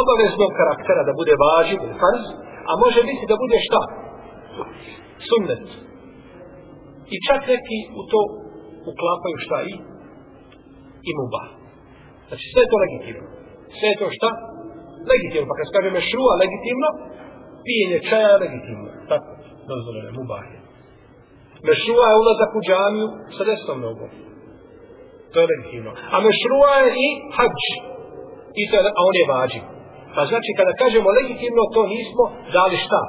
obaveznog 0.00 0.50
karaktera 0.60 1.02
da 1.08 1.18
bude 1.20 1.34
važiv 1.44 1.78
ili 1.82 1.96
farz, 2.02 2.24
a 2.68 2.72
može 2.84 3.00
biti 3.10 3.24
da 3.30 3.36
bude 3.44 3.56
šta? 3.66 3.80
Sunnet. 5.28 5.66
I 7.14 7.16
čak 7.26 7.40
neki 7.54 7.78
u 8.00 8.02
to 8.10 8.20
uklapaju 8.92 9.36
šta 9.44 9.58
i? 9.72 9.74
I 11.08 11.10
muba. 11.18 11.42
Znači 12.28 12.44
sve 12.52 12.60
je 12.64 12.70
to 12.72 12.78
legitimno. 12.84 13.26
Sve 13.76 13.86
je 13.90 14.00
to 14.00 14.06
šta? 14.16 14.30
Legitimno. 15.12 15.46
Pa 15.50 15.58
kad 15.58 15.66
skažeme 15.70 16.00
šrua 16.10 16.34
legitimno, 16.42 16.88
pijenje 17.66 17.98
čaja 18.08 18.28
je 18.32 18.42
legitimno. 18.44 18.88
Tako, 19.10 19.30
dozvoljeno, 19.70 20.10
muba 20.18 20.38
je. 20.48 20.58
Mešrua 21.68 22.06
je 22.10 22.20
ulazak 22.22 22.50
u 22.58 22.60
džamiju 22.66 23.08
sa 23.36 23.42
desnom 23.50 23.78
nogom. 23.86 24.10
To 25.32 25.36
je 25.40 25.50
legitimno. 25.52 25.90
A 26.14 26.16
mešrua 26.26 26.72
je 26.82 26.88
i 27.04 27.06
hađ. 27.36 27.60
I 28.60 28.62
to 28.68 28.74
je, 28.76 28.82
a 28.98 29.00
on 29.08 29.14
je 29.20 29.30
vađiv. 29.34 29.64
Pa 30.14 30.20
znači 30.30 30.50
kada 30.58 30.72
kažemo 30.82 31.16
legitimno 31.18 31.62
to 31.74 31.80
nismo 31.94 32.24
dali 32.56 32.76
šta? 32.84 33.02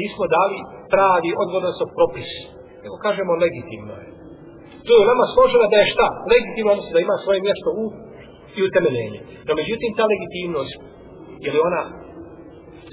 Nismo 0.00 0.24
dali 0.36 0.58
pravi 0.94 1.30
odgovor 1.42 1.64
propis. 1.98 2.30
Nego 2.82 2.96
kažemo 3.06 3.32
legitimno 3.44 3.94
je. 4.02 4.08
To 4.86 4.92
je 4.98 5.10
nama 5.12 5.24
složeno 5.34 5.66
da 5.72 5.76
je 5.80 5.90
šta? 5.94 6.06
Legitimno 6.34 6.70
odnosno 6.74 6.92
da 6.96 7.00
ima 7.06 7.16
svoje 7.24 7.38
mjesto 7.46 7.68
u 7.82 7.84
i 8.58 8.60
utemeljenje. 8.68 9.20
No 9.46 9.52
međutim 9.60 9.90
ta 9.98 10.04
legitimnost 10.12 10.78
je 11.44 11.50
li 11.54 11.60
ona 11.68 11.82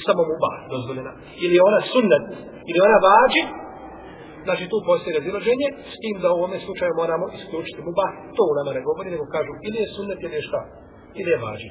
samo 0.07 0.21
muba 0.31 0.51
dozvoljena. 0.73 1.11
Ili 1.43 1.53
je 1.57 1.67
ona 1.69 1.81
sunnet 1.93 2.23
ili 2.69 2.77
je 2.79 2.87
ona 2.89 2.99
vađi 3.07 3.43
znači 4.45 4.63
tu 4.71 4.77
postoji 4.89 5.17
razilaženje 5.19 5.67
s 5.93 5.95
tim 6.03 6.15
da 6.21 6.27
u 6.29 6.37
ovome 6.39 6.57
slučaju 6.65 6.99
moramo 7.01 7.25
isključiti 7.37 7.85
muba 7.87 8.07
to 8.35 8.43
u 8.51 8.55
nama 8.57 8.71
ne 8.77 8.81
govori 8.87 9.09
nego 9.15 9.25
kažu 9.35 9.53
ili 9.67 9.77
je 9.81 9.93
sunnet 9.95 10.19
ili 10.25 10.35
je 10.37 10.43
šta? 10.47 10.61
Ili 11.19 11.29
je 11.33 11.43
vađi 11.45 11.69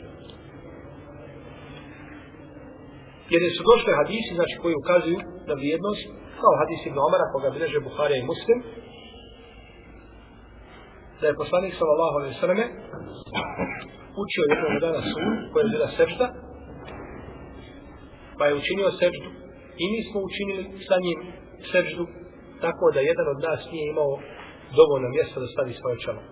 jer 3.32 3.42
su 3.56 3.62
došle 3.72 3.92
hadisi 4.00 4.30
znači 4.38 4.54
koji 4.62 4.74
ukazuju 4.82 5.20
na 5.48 5.54
vrijednost 5.60 6.04
kao 6.42 6.54
hadisi 6.60 6.84
Ibn 6.88 6.98
Omara 7.08 7.26
koga 7.32 7.48
bileže 7.54 7.78
Buharija 7.86 8.18
i 8.20 8.28
Muslim 8.32 8.58
da 11.20 11.24
je 11.26 11.40
poslanik 11.42 11.74
sallallahu 11.80 12.16
alaihi 12.18 12.40
sallam 12.42 12.60
učio 14.22 14.44
jednog 14.52 14.72
dana 14.84 15.00
sun 15.12 15.26
koja 15.50 15.62
je 15.62 15.72
bila 15.74 15.88
sežda 15.98 16.26
pa 18.40 18.46
je 18.46 18.58
učinio 18.60 18.98
seždu 19.00 19.28
i 19.82 19.84
mi 19.92 20.00
smo 20.08 20.18
učinili 20.28 20.64
sa 20.88 20.96
njim 21.04 21.18
seždu 21.72 22.04
tako 22.64 22.84
da 22.94 23.00
jedan 23.10 23.26
od 23.34 23.38
nas 23.46 23.60
nije 23.72 23.86
imao 23.94 24.12
dovoljno 24.78 25.08
mjesta 25.16 25.36
da 25.42 25.48
stavi 25.54 25.72
svoje 25.80 25.96
čelo. 26.04 26.22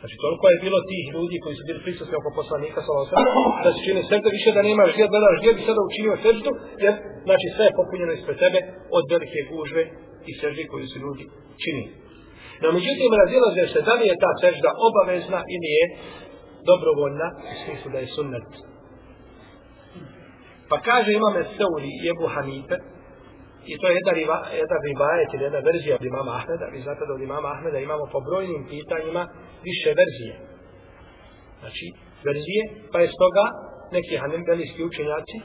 Znači, 0.00 0.16
toliko 0.24 0.44
je 0.48 0.62
bilo 0.66 0.78
tih 0.90 1.04
ljudi 1.16 1.36
koji 1.44 1.54
su 1.58 1.62
bili 1.68 1.84
prisutni 1.86 2.14
oko 2.20 2.30
poslanika, 2.40 2.78
da 3.64 3.70
su 3.74 3.80
čini 3.86 4.02
seždu, 4.10 4.28
više 4.38 4.50
da 4.56 4.62
nemaš 4.68 4.90
gdje, 4.94 5.04
da 5.14 5.38
gdje 5.40 5.50
bi 5.56 5.68
sada 5.68 5.80
učinio 5.90 6.14
seždu, 6.26 6.50
jer, 6.84 6.94
znači, 7.28 7.46
sve 7.54 7.64
je 7.66 7.76
popunjeno 7.78 8.12
ispred 8.14 8.36
tebe 8.44 8.58
od 8.98 9.04
velike 9.12 9.40
gužve 9.52 9.82
i 10.30 10.32
seždi 10.40 10.62
koju 10.70 10.86
su 10.92 10.96
ljudi 11.04 11.24
činili. 11.62 11.90
No, 12.62 12.68
međutim, 12.78 13.10
razilaze 13.22 13.62
se 13.72 13.80
da 13.88 13.92
li 13.98 14.04
je 14.10 14.22
ta 14.24 14.32
sežda 14.42 14.70
obavezna 14.88 15.40
ili 15.54 15.68
je 15.78 15.84
dobrovoljna, 16.70 17.26
u 17.52 17.54
smislu 17.62 17.88
da 17.94 17.98
je 18.02 18.14
sunnet. 18.16 18.48
Pa 20.70 20.76
kaže 20.88 21.10
imame 21.12 21.42
Seuri 21.56 21.90
i 22.02 22.08
Ebu 22.12 22.26
Hanife, 22.34 22.76
I 23.70 23.72
to 23.80 23.84
je 23.88 23.94
jedan, 24.00 24.14
riva, 24.20 24.38
jedna 24.60 24.78
rivajet 24.88 25.30
ili 25.34 25.46
jedna 25.48 25.60
verzija 25.70 25.94
od 25.98 26.04
imama 26.12 26.32
Ahmeda. 26.38 26.66
Vi 26.74 26.80
znate 26.86 27.02
da 27.08 27.12
od 27.14 27.22
imama 27.28 27.48
Ahmeda 27.54 27.78
imamo 27.78 28.04
po 28.14 28.20
brojnim 28.26 28.62
pitanjima 28.72 29.22
više 29.68 29.90
verzije. 30.00 30.34
Znači, 31.60 31.86
verzije, 32.28 32.62
pa 32.92 32.98
je 33.00 33.14
stoga 33.16 33.44
neki 33.96 34.14
hanembelijski 34.22 34.80
učenjaci 34.90 35.36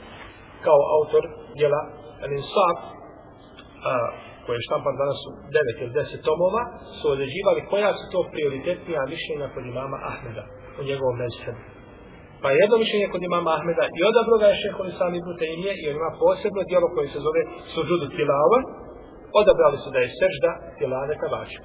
kao 0.66 0.80
autor 0.98 1.24
djela 1.58 1.82
Al-Insaf, 2.26 2.78
a, 3.90 3.94
je 4.54 4.66
štampan 4.68 4.96
danas 5.04 5.20
u 5.30 5.32
9 5.78 5.84
ili 5.84 5.92
10 5.92 6.28
tomova, 6.30 6.64
su 6.98 7.06
određivali 7.16 7.62
koja 7.72 7.92
su 7.98 8.04
to 8.14 8.20
prioritetnija 8.34 9.12
mišljenja 9.14 9.48
kod 9.54 9.64
imama 9.66 9.98
Ahmeda 10.12 10.44
u 10.80 10.82
njegovom 10.90 11.16
mezhebu. 11.24 11.62
Pa 12.42 12.48
jedno 12.62 12.76
mišljenje 12.84 13.08
kod 13.14 13.22
imama 13.24 13.50
Ahmeda 13.58 13.86
i 13.98 14.00
odabro 14.10 14.36
ga 14.42 14.48
je 14.50 14.60
šeho 14.62 14.82
Islam 14.92 15.14
ibn 15.16 15.32
Taymije 15.40 15.74
i 15.78 15.88
on 15.90 15.96
ima 16.00 16.12
posebno 16.24 16.62
dijelo 16.70 16.88
koje 16.94 17.08
se 17.14 17.20
zove 17.28 17.42
Suđudu 17.74 18.08
Tilava, 18.16 18.60
odabrali 19.42 19.78
su 19.84 19.90
da 19.94 20.00
je 20.02 20.16
sežda 20.22 20.52
Tilave 20.78 21.14
Kavača. 21.22 21.62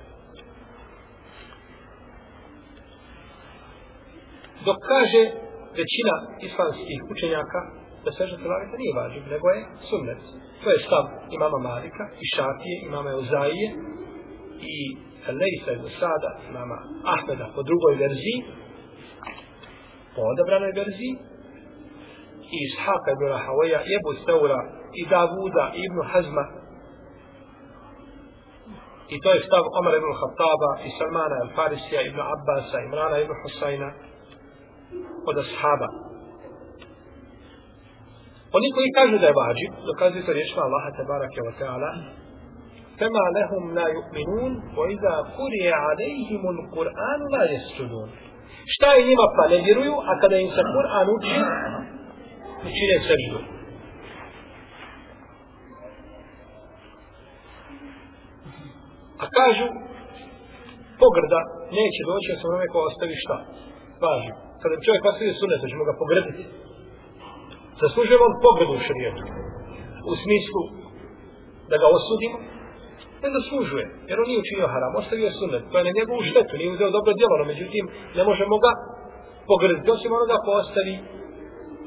Dok 4.66 4.78
kaže 4.92 5.22
većina 5.80 6.14
islamskih 6.48 6.98
učenjaka 7.12 7.60
da 8.04 8.10
sežda 8.18 8.36
Tilave 8.42 8.64
nije 8.82 8.98
važno, 9.00 9.20
nego 9.34 9.46
je 9.54 9.60
sunnet. 9.88 10.22
To 10.62 10.66
je 10.74 10.84
stav 10.86 11.04
imama 11.36 11.58
Malika 11.70 12.04
i 12.22 12.24
Šafije, 12.34 12.76
imama 12.88 13.08
Euzaije 13.16 13.66
i 14.74 14.76
Lejsa 15.40 15.70
ibn 15.72 15.88
Sada, 16.00 16.30
imama 16.50 16.78
Ahmeda 17.14 17.46
po 17.54 17.60
drugoj 17.68 17.94
verziji, 18.04 18.38
po 20.14 20.20
odabranoj 20.32 20.72
verziji, 20.80 21.12
i 22.54 22.56
Ishaka 22.66 23.08
ibn 23.14 23.24
Rahavaja, 23.34 23.80
Ebu 23.96 24.10
Seura, 24.26 24.60
i 25.00 25.02
Davuda, 25.12 25.64
i 25.78 25.80
Ibn 25.88 25.98
Hazma, 26.10 26.44
i 29.14 29.16
to 29.22 29.28
je 29.34 29.40
stav 29.46 29.64
Omar 29.78 29.94
ibn 29.96 30.10
Khattaba, 30.20 30.70
i 30.86 30.88
Salmana 30.98 31.36
al-Farisija, 31.44 32.00
Ibn 32.10 32.20
Abbasa, 32.34 32.76
Imrana 32.86 33.16
ibn 33.18 33.34
Husayna, 33.42 33.88
od 35.28 35.36
ashaba. 35.44 35.88
Oni 38.56 38.68
koji 38.74 38.94
kažu 38.98 39.16
da 39.22 39.26
je 39.26 39.38
vađib, 39.40 39.72
dokazuju 39.90 40.22
to 40.26 40.32
riječima 40.32 40.62
Allaha 40.68 40.90
tabaraka 40.98 41.40
wa 41.48 41.54
ta'ala, 41.60 41.90
فما 42.98 43.24
لهم 43.38 43.74
لا 43.74 43.86
يؤمنون 43.88 44.52
وإذا 44.78 45.14
قرئ 45.38 45.70
عليهم 45.72 46.42
القرآن 46.54 47.20
لا 47.32 47.52
يسجدون 47.52 48.10
Šta 48.72 48.88
je 48.94 49.06
njima 49.08 49.26
pa 49.36 49.44
ne 49.52 49.58
vjeruju, 49.66 49.94
a 50.08 50.12
kada 50.20 50.36
im 50.36 50.50
se 50.54 50.62
Kur'an 50.74 51.06
uči, 51.16 51.36
čine 52.76 52.96
seždu. 53.08 53.38
A 59.22 59.24
kažu, 59.38 59.66
pogrda 61.02 61.40
neće 61.78 62.00
doći, 62.10 62.28
a 62.32 62.36
sam 62.38 62.48
onome 62.50 62.66
ko 62.72 62.78
ostavi 62.88 63.16
šta? 63.24 63.36
Važi. 64.04 64.32
Kada 64.62 64.74
čovjek 64.84 65.02
ostavi 65.10 65.32
sunet, 65.40 65.60
ćemo 65.70 65.84
ga 65.88 65.94
pogrditi 66.02 66.44
zaslužuje 67.82 68.18
on 68.26 68.34
pogledu 68.46 68.72
u 68.76 68.84
šarijetu. 68.86 69.24
U 70.10 70.12
smislu 70.22 70.62
da 71.70 71.76
ga 71.82 71.86
osudimo, 71.96 72.36
ne 73.24 73.30
zaslužuje, 73.36 73.84
jer 74.08 74.16
on 74.18 74.28
nije 74.28 74.42
učinio 74.44 74.72
haram, 74.74 74.92
ostavio 75.00 75.30
sunet, 75.38 75.62
to 75.70 75.74
je 75.78 75.86
na 75.88 75.96
njegovu 75.98 76.20
štetu, 76.30 76.52
nije 76.56 76.74
uzeo 76.74 76.96
dobro 76.96 77.12
djelo, 77.18 77.34
no 77.40 77.44
međutim, 77.52 77.84
ne 78.18 78.22
možemo 78.30 78.54
ga 78.64 78.72
pogrziti, 79.50 79.92
osim 79.96 80.10
onoga 80.18 80.36
ko 80.44 80.50
ostavi 80.62 80.94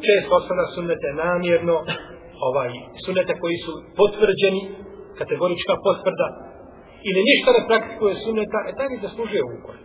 često 0.06 0.32
ostana 0.40 0.66
sunnete 0.76 1.10
namjerno, 1.24 1.76
ovaj, 2.48 2.72
sunnete 3.06 3.34
koji 3.42 3.58
su 3.66 3.72
potvrđeni, 4.00 4.62
kategorička 5.20 5.74
potvrda, 5.86 6.28
ili 7.08 7.28
ništa 7.30 7.50
ne 7.58 7.62
praktikuje 7.70 8.14
sunneta, 8.26 8.60
e 8.70 8.72
taj 8.78 8.88
ne 8.94 8.98
zaslužuje 9.06 9.44
ukor. 9.56 9.76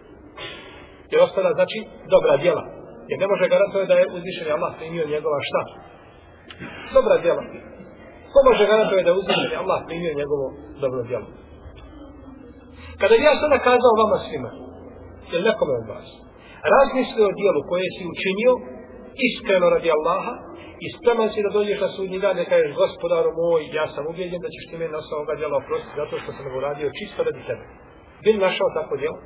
Jer 1.10 1.18
ostala, 1.26 1.50
znači, 1.58 1.78
dobra 2.14 2.34
djela. 2.42 2.64
Jer 3.10 3.16
ne 3.22 3.26
može 3.32 3.52
garantovati 3.52 3.90
da 3.90 3.96
je 3.98 4.12
uzvišen 4.16 4.48
Allah 4.54 4.72
primio 4.78 5.04
njegova 5.14 5.38
šta? 5.48 5.62
dobra 6.96 7.16
djela. 7.24 7.42
Ko 8.32 8.38
može 8.48 8.64
garantovati 8.70 9.06
da 9.06 9.12
je 9.54 9.62
Allah 9.62 9.78
primio 9.88 10.18
njegovo 10.20 10.46
dobro 10.82 11.00
djelo? 11.08 11.28
Kada 13.00 13.14
bi 13.18 13.28
ja 13.30 13.34
sada 13.42 13.56
kazao 13.68 14.00
vama 14.02 14.18
svima, 14.26 14.50
ili 15.32 15.48
nekome 15.50 15.72
od 15.80 15.86
vas, 15.92 16.08
razmisli 16.74 17.20
o 17.28 17.36
dijelu 17.38 17.60
koje 17.70 17.86
si 17.96 18.02
učinio, 18.14 18.52
iskreno 19.28 19.66
radi 19.74 19.88
Allaha, 19.96 20.34
i 20.84 20.86
spreman 20.96 21.28
si 21.32 21.44
da 21.46 21.50
dođeš 21.58 21.78
na 21.84 21.90
sudnji 21.96 22.18
dan 22.24 22.36
i 22.38 22.50
kažeš, 22.52 22.72
gospodaru 22.82 23.30
moj, 23.40 23.62
ja 23.78 23.86
sam 23.94 24.04
ubijeđen 24.10 24.40
da 24.44 24.48
ćeš 24.54 24.64
ti 24.68 24.74
meni 24.80 24.92
na 24.94 25.00
ovoga 25.16 25.34
djela 25.40 25.54
oprostiti 25.62 25.98
zato 26.00 26.14
što 26.22 26.30
sam 26.36 26.44
ga 26.50 26.56
uradio 26.60 26.96
čisto 26.98 27.20
radi 27.28 27.42
tebe. 27.48 27.64
Bi 28.22 28.30
našao 28.46 28.68
tako 28.78 28.94
djelo? 29.02 29.18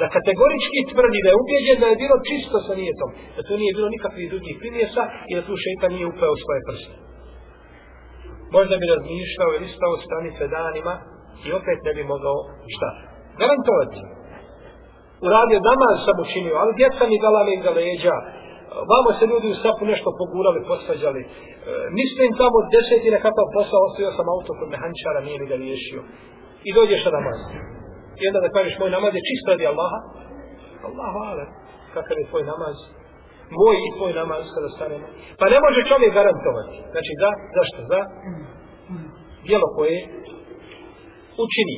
Da 0.00 0.06
kategorički 0.16 0.80
tvrdi 0.92 1.18
da 1.24 1.28
je 1.30 1.40
ubijeđen 1.42 1.78
da 1.82 1.88
je 1.88 2.00
bilo 2.02 2.16
čisto 2.30 2.56
sa 2.66 2.72
nijetom, 2.80 3.10
da 3.36 3.40
to 3.46 3.52
nije 3.60 3.76
bilo 3.78 3.88
nikakvih 3.94 4.26
drugih 4.32 4.54
primjesa 4.62 5.02
i 5.28 5.32
da 5.36 5.42
tu 5.46 5.54
šeitan 5.64 5.90
nije 5.96 6.06
upeo 6.12 6.34
svoje 6.44 6.60
prste. 6.68 6.94
Možda 8.56 8.74
bi 8.80 8.92
razmišljao 8.94 9.50
ili 9.56 9.74
stao 9.76 9.94
stanice 10.06 10.42
danima 10.56 10.94
i 11.46 11.48
opet 11.58 11.78
ne 11.86 11.92
bi 11.96 12.02
mogao 12.14 12.38
šta? 12.74 12.88
Garantovati. 13.40 14.00
Uradio 15.26 15.66
namaz 15.70 15.96
sam 16.06 16.16
učinio, 16.26 16.56
ali 16.62 16.78
djeca 16.80 17.02
mi 17.10 17.22
dala 17.24 17.40
mi 17.48 17.54
za 17.66 17.72
leđa, 17.78 18.16
vamo 18.92 19.10
se 19.18 19.24
ljudi 19.30 19.46
u 19.50 19.60
sapu 19.62 19.82
nešto 19.92 20.08
pogurali, 20.20 20.68
posvađali. 20.70 21.22
E, 21.24 21.28
mislim 22.00 22.28
tamo 22.42 22.58
deseti 22.74 23.14
nekakav 23.16 23.46
posao, 23.56 23.80
ostavio 23.88 24.12
sam 24.18 24.26
auto 24.34 24.50
kod 24.58 24.68
mehančara, 24.74 25.20
nije 25.26 25.38
mi 25.40 25.46
ga 25.52 25.56
riješio. 25.62 26.00
I 26.68 26.70
dođeš 26.78 27.02
na 27.06 27.12
namaz. 27.18 27.38
I 28.20 28.22
onda 28.28 28.40
da 28.44 28.54
kažeš 28.56 28.74
moj 28.80 28.90
namaz 28.96 29.12
je 29.16 29.26
čist 29.28 29.44
radi 29.50 29.64
Allaha. 29.72 29.98
Allahu 30.88 31.18
ale, 31.30 31.44
kakav 31.94 32.16
je 32.20 32.28
tvoj 32.30 32.44
namaz? 32.52 32.76
Moj 33.58 33.76
i 33.86 33.94
tvoj 33.96 34.12
namaz 34.20 34.44
kada 34.54 34.68
stanemo. 34.76 35.06
Pa 35.40 35.44
ne 35.52 35.58
može 35.64 35.80
čovjek 35.90 36.12
garantovati. 36.18 36.76
Znači 36.92 37.12
za, 37.22 37.30
zašto? 37.56 37.80
Za 37.92 38.00
dijelo 39.46 39.68
koje 39.76 39.98
učini. 41.44 41.76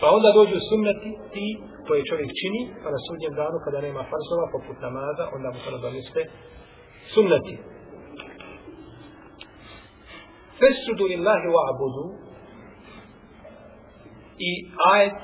Pa 0.00 0.06
onda 0.16 0.28
dođu 0.38 0.58
sunneti 0.70 1.10
ti 1.34 1.46
koje 1.86 2.08
čovjek 2.10 2.30
čini, 2.40 2.60
pa 2.82 2.88
na 2.94 3.00
sudnjem 3.06 3.34
danu 3.40 3.56
kada 3.64 3.78
nema 3.86 4.02
farzova 4.12 4.46
poput 4.54 4.76
namaza, 4.86 5.24
onda 5.36 5.48
mu 5.52 5.58
to 5.64 5.70
nadomiste 5.76 6.20
sunneti. 7.14 7.54
Fesudu 10.60 11.04
lillahi 11.12 11.46
wa 11.56 11.62
abudu 11.70 12.04
i 14.48 14.50
ajet 14.94 15.20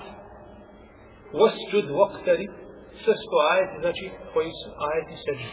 wasjud 1.41 1.87
waqtari 2.01 2.47
sve 3.07 3.15
sto 3.23 3.37
ajeti 3.53 3.77
znači 3.85 4.05
koji 4.35 4.51
su 4.61 4.69
ajeti 4.89 5.15
seđi. 5.25 5.51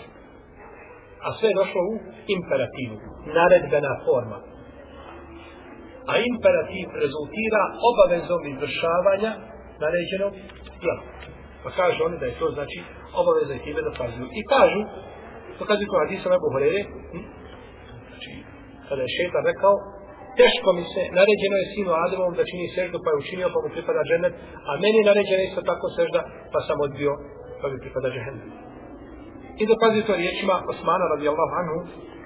a 1.26 1.28
sve 1.38 1.48
je 1.50 1.60
došlo 1.62 1.82
u 1.92 1.94
imperativu 2.38 2.98
naredbena 3.38 3.94
forma 4.06 4.38
a 6.12 6.14
imperativ 6.32 6.88
rezultira 7.04 7.62
obavezom 7.90 8.42
izvršavanja 8.54 9.32
naređenog 9.84 10.34
djela 10.82 11.04
pa 11.64 11.70
kažu 11.80 12.00
oni 12.08 12.18
da 12.22 12.26
je 12.28 12.40
to 12.42 12.48
znači 12.58 12.80
obaveza 13.22 13.54
i 13.56 13.64
time 13.66 13.82
da 13.88 13.98
pazuju 14.00 14.28
i 14.40 14.42
kažu 14.54 14.82
to 15.58 15.64
kaže 15.70 15.84
ko 15.90 15.96
hadisa 16.04 16.28
Ebu 16.38 16.50
Horere 16.54 16.82
hm? 17.12 17.24
znači 18.10 18.32
kada 18.88 19.02
je 19.04 19.14
šetan 19.18 19.44
rekao 19.52 19.76
teško 20.40 20.70
mi 20.78 20.84
se, 20.94 21.02
naređeno 21.20 21.56
je 21.60 21.72
sinu 21.76 21.92
Adamovom 22.06 22.36
da 22.40 22.50
čini 22.52 22.74
seždu, 22.76 22.98
pa 23.04 23.10
je 23.10 23.22
učinio, 23.24 23.48
pa 23.54 23.60
mu 23.64 23.68
pripada 23.76 24.02
džennet, 24.10 24.34
a 24.70 24.72
meni 24.84 24.98
je 25.00 25.10
naređeno 25.12 25.42
isto 25.44 25.62
tako 25.72 25.86
sežda, 25.98 26.20
pa 26.54 26.60
sam 26.68 26.78
odbio, 26.88 27.14
pa 27.64 27.70
mi 27.72 27.84
pripada 27.86 28.10
džehennem. 28.16 28.50
I 29.62 29.64
dokazuju 29.72 30.04
to 30.08 30.14
riječima 30.22 30.56
Osmana 30.72 31.06
radijallahu 31.16 31.54
anhu, 31.62 31.78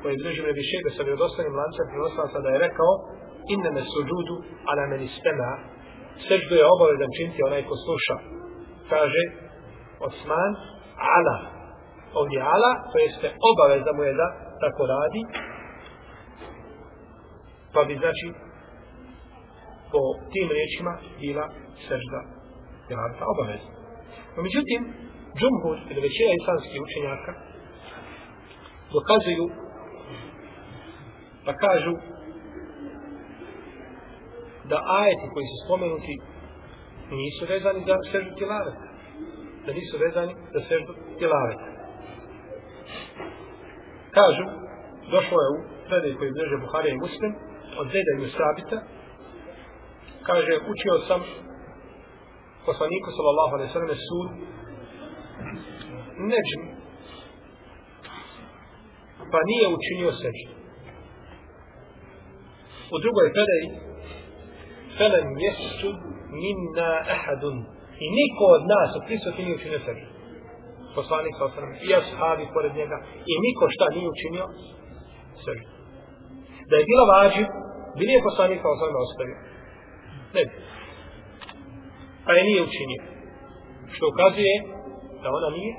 koji 0.01 0.11
je 0.13 0.21
bliži 0.23 0.41
mebi 0.47 0.63
šebe 0.71 0.89
sa 0.93 1.01
vjerodostanim 1.07 1.53
lancem, 1.61 1.85
prinoslaca 1.91 2.37
da 2.43 2.49
je 2.51 2.63
rekao, 2.67 2.91
inne 3.53 3.69
me 3.75 3.81
suđudu, 3.91 4.35
ala 4.69 4.83
meni 4.91 5.05
istema 5.11 5.49
seždu 6.27 6.53
je 6.59 6.71
obavezan 6.73 7.11
činti 7.17 7.47
onaj 7.49 7.63
ko 7.69 7.75
sluša. 7.85 8.15
Kaže 8.91 9.23
Osman, 10.07 10.51
ala, 11.17 11.37
ovdje 12.19 12.39
ala, 12.53 12.71
to 12.91 12.95
jeste 13.05 13.27
obaveza 13.49 13.91
mu 13.97 14.03
je 14.03 14.13
da 14.21 14.27
tako 14.63 14.83
radi, 14.93 15.21
pa 17.73 17.81
bi 17.87 17.93
znači 18.01 18.27
po 19.91 20.01
tim 20.33 20.47
riječima 20.55 20.93
bila 21.21 21.45
sežda 21.87 22.19
jelanta 22.89 23.23
obavezna. 23.33 23.73
No 24.35 24.39
međutim, 24.47 24.81
džumhur 25.39 25.77
ili 25.89 26.01
većina 26.07 26.31
islamskih 26.39 26.79
učenjaka 26.87 27.31
dokazuju 28.95 29.45
pa 31.45 31.53
kažu 31.65 31.93
da 34.71 34.77
ajeti 35.01 35.27
koji 35.33 35.45
su 35.51 35.57
spomenuti 35.65 36.15
nisu 37.19 37.43
vezani 37.53 37.81
za 37.89 37.95
seždu 38.11 38.31
tilaveta. 38.39 38.85
Da 39.65 39.71
nisu 39.79 39.95
vezani 40.05 40.33
za 40.53 40.61
seždu 40.69 40.91
tilaveta. 41.19 41.67
Kažu, 44.17 44.45
došlo 45.13 45.37
je 45.43 45.49
u 45.55 45.57
predaj 45.87 46.13
koji 46.17 46.35
bliže 46.35 46.57
Buharija 46.63 46.93
i 46.93 47.03
Muslim, 47.05 47.31
od 47.79 47.87
Zeda 47.93 48.11
i 48.13 48.21
Musabita, 48.23 48.77
kaže, 50.27 50.53
učio 50.71 50.95
sam 51.07 51.21
poslaniku 52.67 53.09
sallallahu 53.17 53.53
alaihi 53.55 53.73
sallam 53.73 54.01
suru 54.09 54.29
neđm 56.31 56.61
pa 59.31 59.39
nije 59.49 59.65
učinio 59.77 60.11
seždu. 60.21 60.49
U 62.93 62.97
drugoj 63.03 63.27
predaji 63.35 63.67
Felem 64.97 65.27
jesu 65.45 65.89
minna 66.43 66.89
ahadun 67.15 67.57
i 68.03 68.05
niko 68.19 68.43
od 68.57 68.63
nas 68.73 68.89
od 68.97 69.03
prisutni 69.07 69.41
nije 69.45 69.59
učinio 69.59 69.81
seždu. 69.87 70.07
Poslanik 70.97 71.33
sa 71.37 71.43
osram 71.49 71.71
i 71.87 71.89
ashabi 71.99 72.45
pored 72.55 72.73
njega 72.79 72.97
i 73.31 73.33
niko 73.45 73.63
šta 73.75 73.85
nije 73.95 74.07
učinio 74.15 74.45
seždu. 75.45 75.69
Da 76.69 76.75
je 76.77 76.87
bila 76.91 77.03
vađi, 77.13 77.43
bi 77.97 78.03
nije 78.09 78.27
poslanik 78.29 78.59
sa 78.61 78.69
osram 78.73 79.03
ostavio. 79.05 79.37
Ne 80.35 80.41
bi. 80.47 80.53
Pa 82.25 82.31
je 82.37 82.43
nije 82.49 82.61
učinio. 82.69 83.01
Što 83.93 84.03
ukazuje 84.13 84.55
da 85.21 85.27
ona 85.37 85.49
nije 85.57 85.73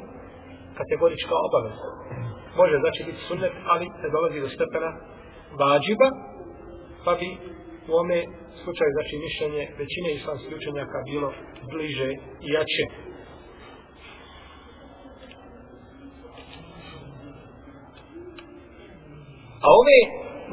kategorička 0.81 1.35
obaveza. 1.49 1.89
Može 2.61 2.77
znači 2.83 3.01
biti 3.09 3.21
sunnet, 3.29 3.55
ali 3.73 3.85
ne 4.03 4.09
dolazi 4.15 4.41
do 4.41 4.49
stepena 4.57 4.91
vađiba, 5.61 6.09
pa 7.05 7.13
bi 7.21 7.29
u 7.91 7.93
ome 8.03 8.19
slučaju 8.63 8.91
znači 8.97 9.15
mišljenje 9.27 9.63
većine 9.83 10.09
islamskih 10.13 10.57
učenjaka 10.61 10.99
bilo 11.11 11.29
bliže 11.73 12.11
i 12.47 12.49
jače. 12.57 12.85
A 19.65 19.69
ove 19.81 19.99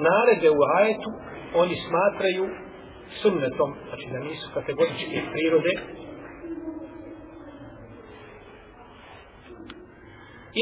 narede 0.08 0.50
u 0.50 0.62
ajetu 0.80 1.10
oni 1.56 1.76
smatraju 1.88 2.46
sunnetom, 3.22 3.70
znači 3.88 4.06
da 4.12 4.20
nisu 4.20 4.48
kategoričke 4.54 5.18
prirode, 5.32 5.74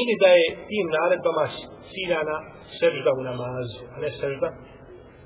ili 0.00 0.14
da 0.22 0.28
je 0.38 0.46
tim 0.70 0.86
naredbama 0.96 1.46
ciljana 1.92 2.36
sežda 2.78 3.10
u 3.20 3.22
namazu, 3.30 3.80
a 3.94 3.96
ne 4.04 4.10
sežda 4.20 4.48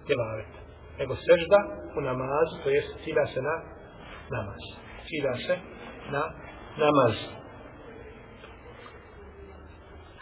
tilaveta. 0.07 0.61
Nego 0.98 1.14
sežda 1.28 1.59
u 1.98 2.00
namazu, 2.11 2.54
to 2.62 2.68
jest 2.76 2.90
cilja 3.04 3.26
se 3.35 3.40
na 3.48 3.57
namaz. 4.37 4.62
Cilja 5.09 5.35
se 5.46 5.54
na 6.14 6.22
namaz. 6.85 7.14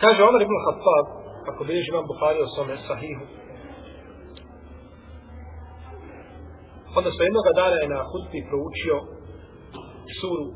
Kaže 0.01 0.21
Omar 0.23 0.43
ibn 0.43 0.57
Khattab, 0.65 1.07
ako 1.51 1.61
bilježi 1.65 1.89
imam 1.91 2.07
Bukhari 2.13 2.39
o 2.43 2.53
svome 2.55 2.77
sahihu, 2.89 3.25
onda 6.99 7.11
se 7.13 7.23
jednoga 7.29 7.53
dana 7.61 7.77
je 7.83 7.89
na 7.95 8.01
hutbi 8.11 8.41
proučio 8.51 8.97
suru 10.19 10.47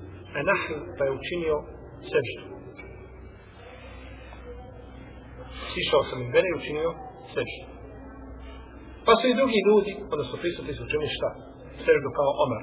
Enahl, 0.40 0.79
pa 0.96 1.03
je 1.05 1.16
učinio 1.20 1.57
seždu. 2.11 2.60
Sišao 5.72 6.02
sam 6.09 6.18
im 6.22 6.33
vere 6.37 6.48
i 6.50 6.59
učinio 6.61 6.90
seždu. 7.35 7.64
Pa 9.06 9.12
su 9.18 9.24
i 9.28 9.38
drugi 9.40 9.61
ljudi, 9.68 9.92
odnosno 10.14 10.35
prisutni 10.42 10.72
su 10.74 10.83
učinili 10.85 11.16
šta? 11.18 11.30
Seždu 11.87 12.09
kao 12.18 12.30
Omar. 12.44 12.62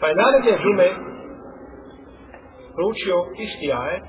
Pa 0.00 0.04
je 0.08 0.20
naredne 0.22 0.52
džume 0.62 0.88
proučio 2.76 3.18
isti 3.44 3.66
ajet 3.84 4.06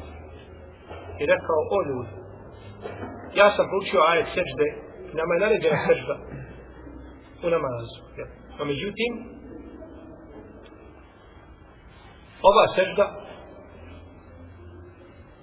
i 1.22 1.24
rekao, 1.34 1.60
o 1.76 1.80
ljudi, 1.90 2.14
ja 3.40 3.48
sam 3.56 3.66
proučio 3.72 4.02
ajet 4.12 4.28
sežde, 4.36 4.68
nama 5.20 5.32
je 5.34 5.44
naređena 5.46 5.80
sežda 5.88 6.16
u 7.46 7.48
namazu. 7.56 8.00
No 8.18 8.58
pa 8.58 8.66
međutim, 8.66 9.12
ova 12.50 12.66
sežda 12.76 13.06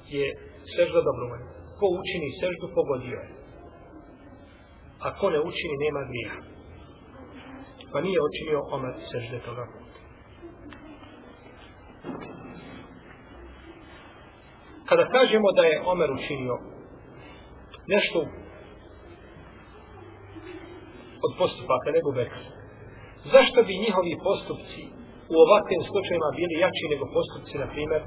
je 0.09 0.27
sežda 0.77 1.01
dobrovoljna. 1.09 1.50
Ko 1.81 1.87
učini 2.01 2.29
seždu, 2.41 2.67
pogodio 2.75 3.19
je. 3.25 3.29
A 5.01 5.17
ko 5.19 5.31
ne 5.31 5.41
učini, 5.41 5.75
nema 5.85 6.03
grija. 6.11 6.35
Pa 7.93 8.01
nije 8.01 8.19
učinio 8.29 8.61
Omer 8.77 8.95
sežde 9.11 9.39
toga 9.47 9.65
puta. 9.73 10.01
Kada 14.89 15.05
kažemo 15.17 15.49
da 15.57 15.63
je 15.63 15.83
Omer 15.93 16.11
učinio 16.19 16.57
nešto 17.95 18.19
od 21.27 21.33
postupaka 21.39 21.89
nego 21.97 22.09
Bekr, 22.19 22.43
zašto 23.35 23.59
bi 23.67 23.83
njihovi 23.85 24.23
postupci 24.29 24.83
u 25.33 25.35
ovakvim 25.45 25.83
slučajima 25.89 26.29
bili 26.39 26.55
jači 26.65 26.85
nego 26.93 27.05
postupci, 27.17 27.55
na 27.63 27.67
primjer, 27.75 28.03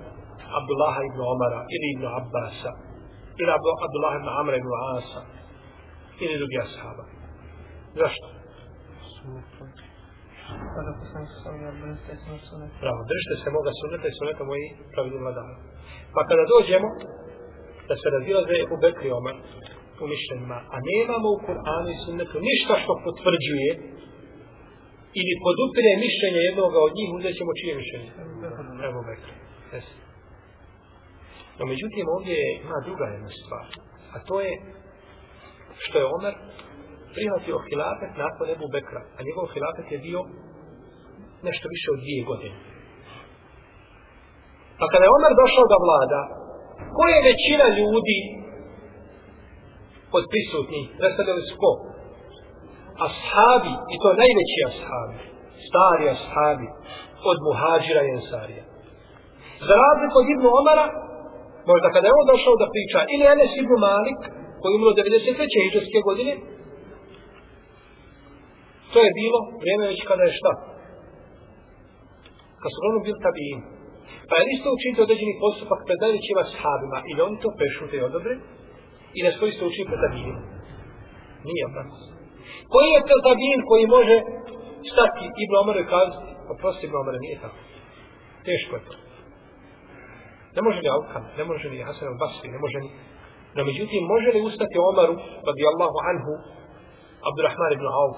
Abdullaha 0.59 1.01
ibn 1.09 1.19
Omara 1.33 1.61
ili 1.75 1.87
ibn 1.95 2.05
Abbasa 2.19 2.92
ili 3.39 3.51
Abdullah 3.85 4.13
ibn 4.19 4.29
Amra 4.41 4.55
ibn 4.57 4.71
Asa 4.97 5.21
ili 6.23 6.39
drugi 6.41 6.57
ashaba. 6.65 7.03
Zašto? 8.01 8.27
Bravo, 12.83 12.99
držite 13.11 13.33
se 13.41 13.47
moga 13.57 13.71
sunneta 13.79 14.07
i 14.07 14.17
sunneta 14.19 14.43
moji 14.51 14.65
pravilni 14.93 15.19
vladara. 15.23 15.55
Pa 16.13 16.21
kada 16.29 16.43
dođemo 16.53 16.89
da 17.87 17.93
se 18.01 18.07
razilaze 18.15 18.57
u 18.73 18.75
Bekri 18.83 19.09
Omar 19.19 19.35
u 20.03 20.05
mišljenjima, 20.13 20.57
a 20.73 20.75
nemamo 20.89 21.27
u 21.35 21.41
Kur'anu 21.47 21.89
i 21.91 22.01
sunnetu 22.05 22.37
ništa 22.49 22.73
što 22.81 22.91
potvrđuje 23.05 23.69
ili 25.19 25.41
podupire 25.45 25.91
mišljenje 26.05 26.41
jednoga 26.49 26.79
od 26.87 26.91
njih, 26.97 27.09
uzet 27.17 27.33
ćemo 27.39 27.51
čije 27.59 27.73
mišljenje? 27.81 28.09
Evo 28.87 28.99
Bekri. 29.09 29.33
Jesi. 29.73 30.02
No 31.57 31.63
međutim 31.71 32.05
ovdje 32.15 32.37
ima 32.65 32.77
druga 32.87 33.05
jedna 33.05 33.31
stvar. 33.41 33.65
A 34.15 34.17
to 34.27 34.35
je 34.45 34.53
što 35.83 35.95
je 35.99 36.11
Omer 36.17 36.33
prihvatio 37.15 37.65
hilafet 37.67 38.11
nakon 38.23 38.45
Ebu 38.55 38.67
Bekra. 38.75 39.01
A 39.17 39.19
njegov 39.27 39.45
hilafet 39.53 39.87
je 39.91 40.05
bio 40.07 40.21
nešto 41.47 41.65
više 41.75 41.87
od 41.93 41.99
dvije 42.03 42.21
godine. 42.31 42.57
Pa 44.79 44.85
kada 44.91 45.03
je 45.05 45.15
Omer 45.17 45.33
došao 45.43 45.65
da 45.71 45.83
vlada, 45.85 46.21
ko 46.95 47.03
je 47.13 47.25
većina 47.29 47.65
ljudi 47.79 48.19
od 50.17 50.23
prisutnih? 50.31 50.85
Predstavljali 50.99 51.43
su 51.49 51.55
ko? 51.63 51.71
Ashabi, 53.07 53.73
i 53.93 53.95
to 54.01 54.07
najveći 54.21 54.59
ashabi, 54.69 55.17
stari 55.67 56.05
ashabi, 56.15 56.67
od 57.29 57.37
muhađira 57.47 58.01
i 58.03 58.13
ensarija. 58.17 58.63
Za 59.67 59.75
razliku 59.83 60.15
od 60.21 60.27
Ibnu 60.33 60.49
Omara, 60.59 60.85
možda 61.69 61.87
kada 61.95 62.05
je 62.07 62.17
on 62.19 62.25
došao 62.33 62.55
da 62.61 62.73
priča, 62.73 62.99
ili 63.13 63.25
Enes 63.33 63.51
ibn 63.61 63.73
Malik, 63.87 64.19
koji 64.61 64.73
umro 64.77 64.91
93. 64.99 65.65
hiđarske 65.65 65.99
godine, 66.07 66.33
to 68.93 68.97
je 69.05 69.17
bilo 69.21 69.39
vrijeme 69.61 69.83
već 69.91 69.99
kada 70.09 70.23
je 70.25 70.37
šta? 70.39 70.53
Kad 72.61 72.69
su 72.73 72.79
ono 72.89 72.99
bili 73.05 73.23
tabijin. 73.27 73.61
Pa 74.29 74.33
je 74.37 74.45
isto 74.55 74.67
učiniti 74.77 75.05
određeni 75.05 75.41
postupak 75.43 75.79
predajući 75.87 76.37
vas 76.39 76.49
sahabima, 76.55 76.97
ili 77.09 77.19
oni 77.27 77.37
to 77.43 77.49
pešute 77.59 77.95
i 77.97 78.07
odobre, 78.09 78.33
i 79.17 79.19
da 79.23 79.29
svoji 79.31 79.49
isto 79.53 79.63
učiniti 79.65 79.91
pred 79.91 80.01
tabijin. 80.05 80.37
Nije 81.47 81.65
tako. 81.77 81.95
Koji 82.73 82.89
je 82.95 83.07
to 83.09 83.15
tabijin 83.27 83.61
koji 83.69 83.93
može 83.97 84.17
stati 84.91 85.25
Ibn 85.43 85.53
Omer 85.61 85.77
i 85.79 85.89
kazati, 85.93 86.29
oprosti 86.53 86.83
Ibn 86.85 86.95
Omer, 87.01 87.15
nije 87.25 87.37
tako. 87.43 87.59
Teško 88.47 88.73
je 88.77 88.83
to. 88.87 89.02
Ne 90.55 90.61
može 90.65 90.77
li 90.83 90.89
Alkan, 90.95 91.23
ne 91.39 91.43
može 91.49 91.65
li 91.69 91.85
Hasan 91.87 92.07
al-Basri, 92.13 92.47
ne 92.55 92.59
može 92.63 92.77
ni... 92.83 92.89
No 93.55 93.61
međutim, 93.69 94.01
može 94.13 94.29
li 94.35 94.45
ustati 94.49 94.77
Omaru, 94.91 95.15
radijallahu 95.49 95.97
anhu, 96.11 96.33
Abdurrahman 97.29 97.71
ibn 97.73 97.87
Auf, 98.01 98.17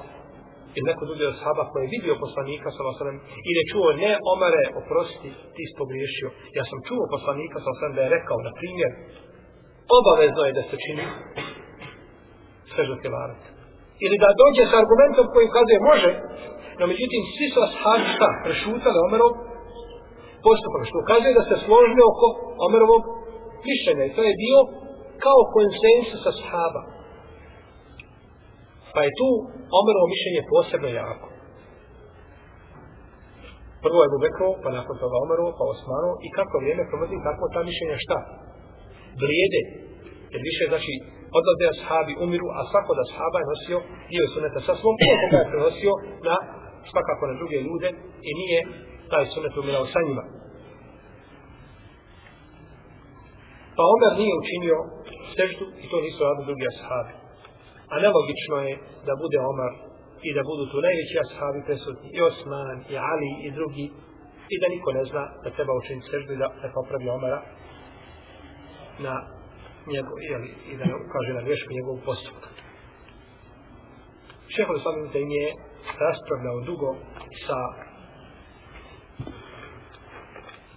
ili 0.76 0.88
neko 0.90 1.04
drugi 1.10 1.24
od 1.28 1.36
sahaba 1.40 1.64
koji 1.72 1.82
je 1.84 1.94
vidio 1.96 2.22
poslanika, 2.26 2.68
sallam, 2.72 3.18
i 3.50 3.52
da 3.58 3.64
čuo, 3.72 3.88
ne 4.04 4.12
Omare, 4.34 4.64
oprosti, 4.80 5.30
ti 5.56 5.64
si 5.68 5.74
pogriješio. 5.82 6.30
Ja 6.58 6.64
sam 6.70 6.80
čuo 6.88 7.04
poslanika, 7.16 7.58
sallam, 7.60 7.96
da 7.98 8.02
je 8.04 8.14
rekao, 8.18 8.38
na 8.48 8.52
primjer, 8.60 8.92
obavezno 9.98 10.42
je 10.46 10.56
da 10.58 10.64
se 10.70 10.76
čini 10.86 11.06
sežda 12.76 12.96
tilaret. 13.04 13.44
Ili 14.06 14.18
da 14.24 14.40
dođe 14.42 14.64
s 14.68 14.74
argumentom 14.82 15.26
koji 15.34 15.56
kaže 15.58 15.76
može, 15.90 16.12
no 16.80 16.84
međutim, 16.92 17.22
svi 17.36 17.48
su 17.54 17.60
ashabi 17.68 18.08
šta, 18.16 18.30
prešutali 18.46 18.98
Omerov, 19.08 19.32
postupak, 20.48 20.82
što 20.90 20.98
ukazuje 21.04 21.38
da 21.40 21.44
se 21.50 21.56
složili 21.66 22.02
oko 22.12 22.28
Omerovog 22.68 23.02
mišljenja. 23.70 24.04
I 24.06 24.16
to 24.16 24.22
je 24.28 24.42
bio 24.44 24.60
kao 25.26 25.40
konsensus 25.56 26.20
sa 26.26 26.32
sahaba. 26.40 26.82
Pa 28.94 29.00
je 29.06 29.12
tu 29.20 29.30
Omerovo 29.80 30.06
mišljenje 30.14 30.42
posebno 30.54 30.90
jako. 31.04 31.28
Prvo 33.86 34.00
je 34.02 34.12
Bubekro, 34.14 34.50
pa 34.64 34.70
nakon 34.80 34.96
toga 35.02 35.16
Omerovo, 35.26 35.52
pa 35.60 35.64
Osmanovo. 35.74 36.16
I 36.26 36.28
kako 36.38 36.54
vrijeme 36.62 36.90
promodi, 36.90 37.26
tako 37.28 37.44
ta 37.54 37.62
mišljenja 37.70 37.98
šta? 38.06 38.18
Vrijede. 39.24 39.62
Jer 40.34 40.42
više, 40.50 40.64
znači, 40.72 40.94
odlaze 41.38 41.66
ashabi 41.74 42.14
umiru, 42.26 42.48
a 42.58 42.62
svako 42.72 42.92
da 42.98 43.04
ashaba 43.08 43.38
je 43.40 43.50
nosio 43.54 43.78
dio 44.12 44.26
suneta 44.34 44.60
sa 44.68 44.74
svom, 44.80 44.96
koga 45.22 45.38
je 45.42 45.52
prenosio 45.52 45.94
na 46.28 46.36
svakako 46.92 47.24
na 47.30 47.36
druge 47.40 47.58
ljude 47.68 47.90
i 48.30 48.32
nije 48.42 48.60
taj 49.12 49.26
sunet 49.34 49.54
umirao 49.58 49.86
sa 49.94 50.00
njima. 50.08 50.24
Pa 53.76 53.84
Omer 53.94 54.12
nije 54.22 54.40
učinio 54.42 54.78
seždu 55.36 55.66
i 55.84 55.86
to 55.90 55.98
nisu 56.06 56.20
radili 56.28 56.48
drugi 56.50 56.66
ashabi. 56.74 57.14
A 57.92 57.96
nelogično 58.04 58.56
je 58.68 58.74
da 59.08 59.14
bude 59.24 59.38
Omer 59.52 59.74
i 60.28 60.30
da 60.38 60.42
budu 60.50 60.64
tu 60.72 60.78
najveći 60.88 61.16
ashabi 61.26 61.60
presutni, 61.68 62.08
i 62.18 62.20
Osman, 62.30 62.78
i 62.94 62.96
Ali, 63.12 63.32
i 63.48 63.50
drugi, 63.58 63.88
i 64.54 64.56
da 64.62 64.68
niko 64.76 64.90
ne 64.98 65.04
zna 65.12 65.24
da 65.44 65.56
treba 65.58 65.74
učiniti 65.82 66.10
seždu 66.12 66.32
i 66.34 66.42
da 66.44 66.48
ne 66.64 66.70
popravi 66.76 67.08
Omara 67.18 67.40
na 69.06 69.16
njegov, 69.94 70.18
jeli, 70.32 70.50
i 70.72 70.74
da 70.80 70.84
ne 70.90 70.96
ukaže 71.04 71.32
na 71.38 71.42
grešku 71.48 71.70
njegovog 71.78 72.00
postupka. 72.10 72.50
Šehol 74.54 74.78
Islam 74.78 74.96
sam 75.14 75.30
je 75.40 75.48
raspravljao 76.04 76.66
dugo 76.70 76.90
sa 77.46 77.58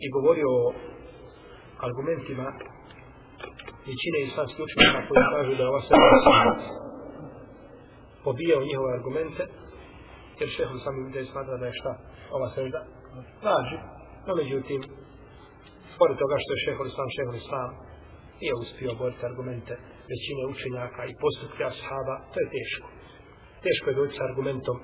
i 0.05 0.07
govorio 0.17 0.49
o 0.61 0.73
argumentima 1.89 2.47
većine 3.89 4.19
islamskih 4.29 4.65
učenjaka 4.67 5.01
koji 5.09 5.25
kažu 5.35 5.53
da 5.57 5.63
je 5.63 5.71
ova 5.73 5.83
sunnet 5.87 6.61
pobijao 8.25 8.69
njihove 8.69 8.91
argumente 8.99 9.43
jer 10.41 10.49
šeho 10.57 10.77
sam 10.85 10.95
im 11.01 11.13
da 11.13 11.25
smatra 11.33 11.57
da 11.61 11.67
je 11.67 11.79
šta 11.81 11.93
ova 12.37 12.49
sredba 12.55 12.81
laži. 13.47 13.79
no 14.27 14.33
međutim 14.41 14.81
pored 15.99 16.17
toga 16.23 16.37
što 16.43 16.51
je 16.53 16.63
šeho 16.65 16.83
islam 16.91 17.09
šeho 17.17 17.35
islam 17.43 17.71
nije 18.41 18.55
uspio 18.63 18.99
boriti 19.01 19.27
argumente 19.31 19.75
većine 20.13 20.43
učenjaka 20.55 21.03
i 21.07 21.19
postupke 21.23 21.63
ashaba 21.73 22.15
to 22.33 22.37
je 22.43 22.49
teško 22.57 22.89
teško 23.65 23.87
je 23.91 23.99
doći 24.01 24.15
sa 24.19 24.25
argumentom 24.31 24.77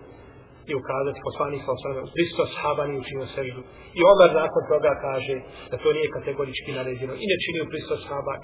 i 0.70 0.72
ukazati 0.80 1.24
poslanik 1.28 1.60
sa 1.64 1.70
osvrame 1.76 2.00
u 2.06 2.12
pristo 2.16 2.42
sahaba 2.52 2.82
nije 2.86 3.02
učinio 3.04 3.26
seždu 3.36 3.60
i 3.98 4.00
Omer 4.12 4.30
nakon 4.42 4.62
toga 4.72 4.92
kaže 5.06 5.36
da 5.70 5.76
to 5.82 5.88
nije 5.96 6.14
kategorički 6.16 6.70
naređeno 6.78 7.14
i 7.22 7.24
ne 7.30 7.36
čini 7.44 7.58
u 7.64 7.70
pristo 7.72 7.94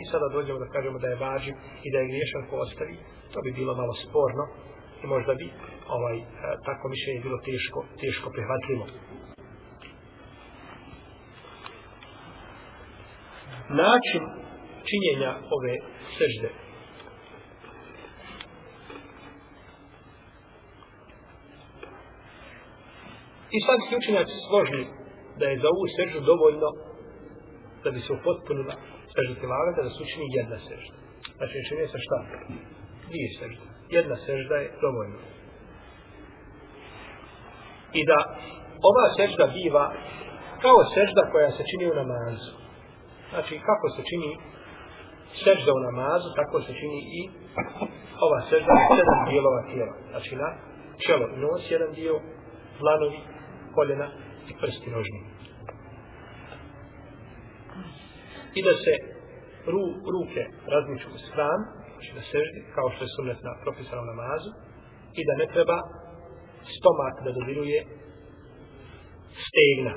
i 0.03 0.05
sada 0.13 0.27
dođemo 0.37 0.59
da 0.65 0.73
kažemo 0.75 0.99
da 1.03 1.09
je 1.11 1.23
važiv 1.27 1.55
i 1.87 1.89
da 1.93 1.99
je 1.99 2.11
griješan 2.11 2.43
ko 2.51 2.55
ostavi. 2.65 2.97
To 3.33 3.39
bi 3.45 3.59
bilo 3.61 3.73
malo 3.81 3.95
sporno 4.05 4.45
i 5.03 5.05
možda 5.15 5.33
bi 5.41 5.47
ovaj, 5.97 6.17
e, 6.19 6.25
tako 6.67 6.85
mišljenje 6.95 7.21
bilo 7.27 7.39
teško, 7.49 7.79
teško 8.03 8.27
prihvatljivo. 8.37 8.85
Način 13.83 14.23
činjenja 14.89 15.31
ove 15.57 15.75
sežde. 16.19 16.70
I 23.57 23.59
sad 23.67 23.79
učenjaci 24.01 24.37
složni 24.47 24.85
da 25.39 25.45
je 25.47 25.61
za 25.63 25.69
ovu 25.75 25.85
seždu 25.97 26.19
dovoljno 26.31 26.69
da 27.85 27.89
bi 27.95 28.01
se 28.07 28.11
upotpunila 28.19 28.75
sežda 29.15 29.35
tilaveta 29.41 29.81
da 29.87 29.91
se 29.93 30.01
učini 30.07 30.37
jedna 30.39 30.59
sežda. 30.69 30.97
Znači, 31.39 31.55
čini 31.69 31.85
se 31.93 31.99
šta? 32.07 32.19
Dvije 33.09 33.29
sežde. 33.39 33.65
Jedna 33.97 34.17
sežda 34.27 34.55
je 34.63 34.73
dovoljno. 34.85 35.19
I 37.99 38.01
da 38.11 38.19
ova 38.91 39.07
sežda 39.19 39.45
biva 39.57 39.87
kao 40.65 40.81
sežda 40.95 41.23
koja 41.33 41.51
se 41.57 41.63
čini 41.71 41.85
u 41.93 41.95
namazu. 42.03 42.53
Znači, 43.33 43.55
kako 43.69 43.87
se 43.95 44.03
čini 44.11 44.31
sežda 45.45 45.71
u 45.79 45.81
namazu, 45.89 46.29
tako 46.41 46.57
se 46.67 46.73
čini 46.81 47.01
i 47.19 47.21
ova 48.27 48.41
sežda 48.51 48.71
na 48.79 48.85
sedam 48.97 49.21
dijelova 49.31 49.63
tijela. 49.71 49.95
Znači, 50.11 50.33
na 50.43 50.49
čelo 51.05 51.25
i 51.35 51.37
nos 51.45 51.63
jedan 51.75 51.93
dio, 51.99 52.15
dlanovi, 52.81 53.21
koljena 53.75 54.09
i 54.51 54.53
prsti 54.61 54.91
nožni. 54.97 55.21
I 58.59 58.61
da 58.67 58.75
se 58.85 58.95
ru, 59.73 59.83
ruke 60.15 60.43
razmiču 60.75 61.09
u 61.17 61.19
stran, 61.27 61.61
znači 61.93 62.11
da 62.17 62.23
seždi, 62.33 62.61
kao 62.77 62.89
što 62.93 63.01
je 63.05 63.15
sunnet 63.17 63.41
na 63.49 63.53
propisanom 63.63 64.07
namazu, 64.13 64.51
i 65.19 65.23
da 65.29 65.35
ne 65.43 65.47
treba 65.55 65.79
stomak 66.77 67.15
da 67.25 67.31
dodiruje 67.39 67.81
stegna. 69.47 69.95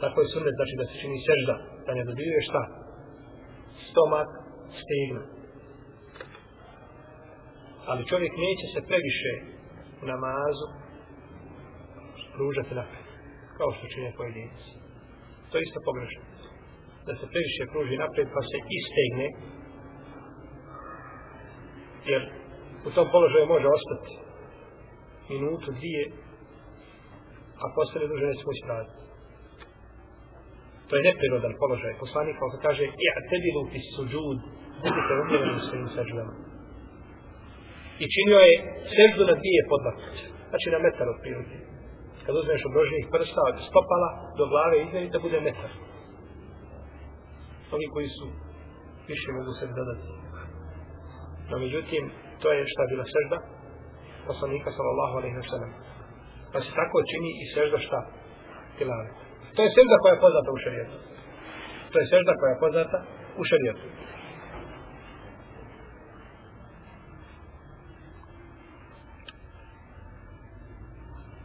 Tako 0.00 0.16
je 0.20 0.32
sunnet, 0.34 0.54
znači 0.58 0.74
da 0.80 0.84
se 0.86 0.94
čini 1.02 1.26
sežda, 1.28 1.56
da 1.86 1.92
ne 1.94 2.04
dodiruje 2.10 2.40
šta? 2.48 2.62
Stomak, 3.88 4.30
stegna. 4.82 5.22
Ali 7.86 8.08
čovjek 8.10 8.32
neće 8.46 8.66
se 8.74 8.86
previše 8.88 9.32
u 10.02 10.04
namazu 10.12 10.66
pružati 12.34 12.74
napred 12.74 13.03
kao 13.58 13.70
što 13.76 13.92
čine 13.94 14.10
pojedinci. 14.18 14.70
To 15.50 15.54
je 15.56 15.62
isto 15.66 15.80
pogrešno. 15.88 16.22
Da 17.06 17.12
se 17.18 17.30
previše 17.32 17.62
pruži 17.72 18.02
naprijed 18.04 18.28
pa 18.34 18.40
se 18.50 18.58
istegne, 18.78 19.28
jer 22.10 22.22
u 22.88 22.90
tom 22.94 23.06
položaju 23.14 23.52
može 23.54 23.68
ostati 23.78 24.12
minutu, 25.32 25.68
dvije, 25.78 26.04
a 27.62 27.64
postane 27.76 28.06
duže 28.10 28.26
neće 28.26 28.44
moći 28.48 28.62
raditi. 28.72 28.96
To 30.88 30.92
je 30.96 31.06
neprirodan 31.08 31.54
položaj. 31.62 32.00
Poslanik 32.04 32.36
kao 32.38 32.48
kaže, 32.66 32.84
ja 33.08 33.16
tebi 33.30 33.50
lupi 33.56 33.80
suđud, 33.94 34.38
budite 34.82 35.12
umjereni 35.22 35.56
u 35.60 35.64
svojim 35.66 35.88
sađudama. 35.94 36.34
I 38.02 38.04
činio 38.14 38.40
je 38.48 38.54
seždu 38.94 39.22
na 39.30 39.34
dvije 39.40 39.60
podlaktice, 39.70 40.24
znači 40.50 40.66
na 40.74 40.78
metar 40.84 41.08
od 41.08 41.18
prilike 41.22 41.73
kad 42.24 42.34
uzmeš 42.40 42.62
od 42.68 42.74
rožnih 42.78 43.04
prsta 43.14 43.40
od 43.50 43.56
stopala 43.68 44.08
do 44.38 44.44
glave 44.52 44.76
izmeni 44.80 45.12
da 45.14 45.24
bude 45.26 45.38
metar. 45.40 45.72
Oni 47.76 47.86
koji 47.94 48.08
su 48.16 48.26
više 49.10 49.28
mogu 49.38 49.52
se 49.58 49.64
dodati. 49.78 50.08
No 51.50 51.54
međutim, 51.64 52.02
to 52.40 52.46
je 52.56 52.70
šta 52.72 52.82
bila 52.92 53.04
sežda 53.14 53.38
poslanika 54.28 54.68
sallallahu 54.76 55.14
alaihi 55.20 55.38
wa 55.42 55.46
sallam. 55.52 55.72
Pa 56.52 56.58
se 56.64 56.70
tako 56.80 56.96
čini 57.10 57.30
i 57.42 57.44
sežda 57.54 57.78
šta? 57.86 58.00
Tilavet. 58.78 59.16
To 59.54 59.60
je 59.62 59.70
sežda 59.76 59.94
koja 60.00 60.12
je 60.14 60.22
poznata 60.24 60.50
u 60.56 60.58
šarijetu. 60.64 60.96
To 61.92 61.96
je 62.00 62.06
sežda 62.12 62.32
koja 62.40 62.50
je 62.52 62.62
poznata 62.64 62.98
u 63.40 63.42
šarijetu. 63.50 63.86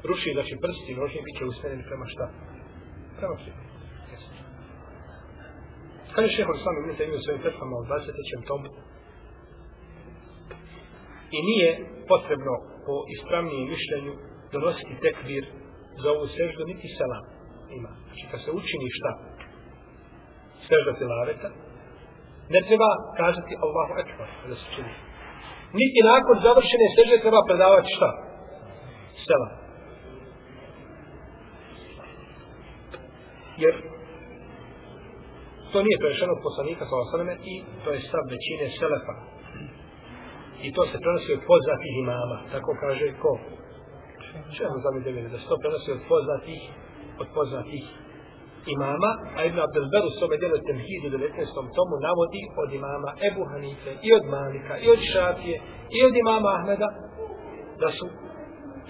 Ruši, 0.08 0.30
znači 0.36 0.54
prsti 0.64 1.00
nožni, 1.00 1.26
bit 1.26 1.36
će 1.38 1.46
usmjereni 1.46 1.84
prema 1.90 2.06
šta? 2.14 2.26
Prema 3.20 3.36
kibli. 3.42 3.70
Kad 6.14 6.24
je 6.24 6.36
šehol 6.36 6.58
sami 6.64 6.80
vidite 6.86 7.16
u 7.18 7.24
svojim 7.24 7.42
petvama 7.46 7.76
u 7.78 7.86
20. 7.86 8.48
tomu 8.50 8.68
i 11.38 11.40
nije 11.50 11.72
potrebno 12.12 12.54
po 12.86 12.96
ispravnijem 13.16 13.70
mišljenju 13.74 14.14
donositi 14.54 15.02
tekbir 15.04 15.44
za 16.02 16.08
ovu 16.16 16.26
seždu, 16.38 16.62
niti 16.72 16.88
selam 16.98 17.26
ima. 17.78 17.92
Znači, 18.06 18.24
kad 18.32 18.40
se 18.46 18.52
učini 18.60 18.96
šta? 18.98 19.12
Sežda 20.68 20.92
tilaveta, 21.00 21.50
ne 22.54 22.60
treba 22.68 22.90
kazati 23.20 23.54
Allahu 23.66 23.94
Ekber 24.02 24.30
da 24.50 24.56
se 24.62 24.68
čini. 24.76 24.94
Niti 25.80 26.00
nakon 26.12 26.36
završene 26.46 26.88
sežde 26.96 27.16
treba 27.24 27.42
predavati 27.50 27.90
šta? 27.98 28.10
Selam. 29.28 29.59
Jer 33.64 33.76
to 35.72 35.78
nije 35.86 36.04
prešeno 36.04 36.32
od 36.34 36.42
poslanika 36.48 36.84
sa 36.90 36.96
osaname 37.04 37.34
i 37.52 37.54
to 37.84 37.90
je 37.94 38.06
stav 38.08 38.24
većine 38.36 38.66
selefa. 38.80 39.16
I 40.66 40.68
to 40.76 40.82
se 40.90 40.98
prenosi 41.04 41.30
od 41.38 41.42
poznatih 41.52 41.94
imama, 42.04 42.38
tako 42.54 42.72
kaže 42.84 43.06
ko? 43.24 43.32
Šeho 44.58 44.76
zami 44.86 45.00
da 45.34 45.38
se 45.40 45.48
to 45.52 45.58
prenosi 45.64 45.90
od 45.98 46.02
poznatih, 46.12 46.62
od 47.22 47.28
poznatih 47.38 47.84
imama, 48.76 49.12
a 49.38 49.40
Ibn 49.50 49.60
Abdelber 49.66 50.04
u 50.06 50.12
svome 50.18 50.36
djelu 50.38 50.58
Temhidu 50.70 51.08
19. 51.18 51.78
tomu 51.78 51.96
navodi 52.08 52.42
od 52.62 52.70
imama 52.80 53.10
Ebu 53.28 53.44
Hanife 53.52 53.92
i 54.08 54.10
od 54.18 54.24
Malika 54.36 54.74
i 54.84 54.88
od 54.96 55.02
Šafije 55.12 55.58
i 55.96 56.00
od 56.08 56.14
imama 56.24 56.50
Ahmeda 56.58 56.90
da 57.82 57.90
su 57.98 58.06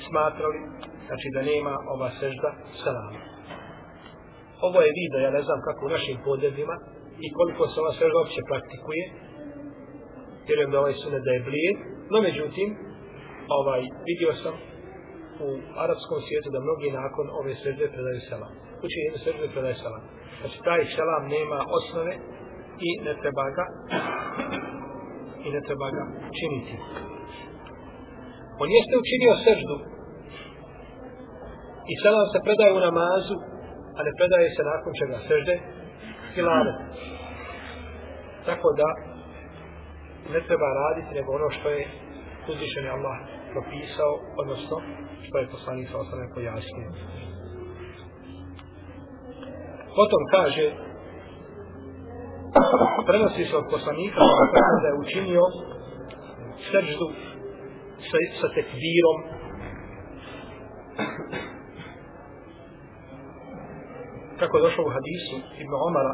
smatrali 0.05 0.59
znači 1.07 1.27
da 1.35 1.41
nema 1.51 1.73
ova 1.93 2.09
sežda 2.19 2.49
salama 2.83 3.38
ovo 4.67 4.77
je 4.85 4.97
video, 4.99 5.19
ja 5.27 5.31
ne 5.37 5.43
znam 5.47 5.59
kako 5.67 5.81
u 5.85 5.93
našim 5.95 6.17
podredima 6.27 6.75
i 7.25 7.27
koliko 7.37 7.63
se 7.67 7.75
ova 7.81 7.91
svežba 7.97 8.17
uopće 8.19 8.49
praktikuje. 8.51 9.03
Vjerujem 10.47 10.71
da 10.71 10.79
ovaj 10.79 10.95
sunet 11.01 11.21
da 11.27 11.31
je 11.33 11.45
blijed, 11.47 11.77
no 12.11 12.17
međutim, 12.27 12.69
ovaj, 13.57 13.81
vidio 14.09 14.33
sam 14.43 14.55
u 15.47 15.49
arapskom 15.83 16.19
svijetu 16.25 16.49
da 16.53 16.65
mnogi 16.65 16.87
nakon 17.01 17.25
ove 17.39 17.51
svežbe 17.61 17.85
predaju 17.93 18.19
selam. 18.29 18.53
Uči 18.85 18.97
jednu 19.05 19.19
svežbe 19.23 19.45
predaju 19.53 19.75
selam. 19.83 20.03
Znači, 20.39 20.57
taj 20.67 20.81
selam 20.95 21.23
nema 21.35 21.59
osnove 21.77 22.13
i 22.87 22.89
ne 23.07 23.13
treba 23.21 23.45
ga 23.57 23.65
i 25.45 25.49
ne 25.55 25.61
treba 25.67 25.87
ga 25.97 26.03
činiti. 26.39 26.75
On 28.61 28.67
jeste 28.77 28.93
učinio 29.03 29.33
seždu 29.45 29.75
i 31.91 31.93
selam 32.03 32.27
se 32.33 32.39
predaje 32.45 32.71
u 32.73 32.85
namazu 32.87 33.35
a 33.99 34.03
ne 34.07 34.11
predaje 34.17 34.47
se 34.55 34.63
nakon 34.71 34.91
čega 34.99 35.17
sežde 35.27 35.55
hilale. 36.33 36.73
Tako 38.45 38.67
da 38.79 38.87
ne 40.33 40.41
treba 40.47 40.67
raditi 40.81 41.15
nego 41.15 41.29
ono 41.39 41.49
što 41.57 41.69
je 41.69 41.83
uzvišen 42.51 42.85
Allah 42.95 43.17
propisao, 43.53 44.13
odnosno 44.41 44.75
što 45.25 45.35
je 45.37 45.51
poslanik 45.55 45.89
sa 45.89 45.97
osnovne 45.97 46.27
pojasnio. 46.35 46.89
Potom 49.97 50.21
kaže, 50.35 50.65
prenosi 53.07 53.43
se 53.45 53.55
od 53.57 53.67
poslanika 53.71 54.19
da 54.81 54.87
je 54.89 55.01
učinio 55.05 55.43
srždu 56.71 57.07
sa, 58.09 58.17
sa 58.39 58.47
tekbirom 58.55 59.17
kako 64.39 64.57
je 64.57 64.65
došlo 64.67 64.83
u 64.85 64.93
hadisu 64.95 65.35
Ibn 65.63 65.73
Omara 65.87 66.13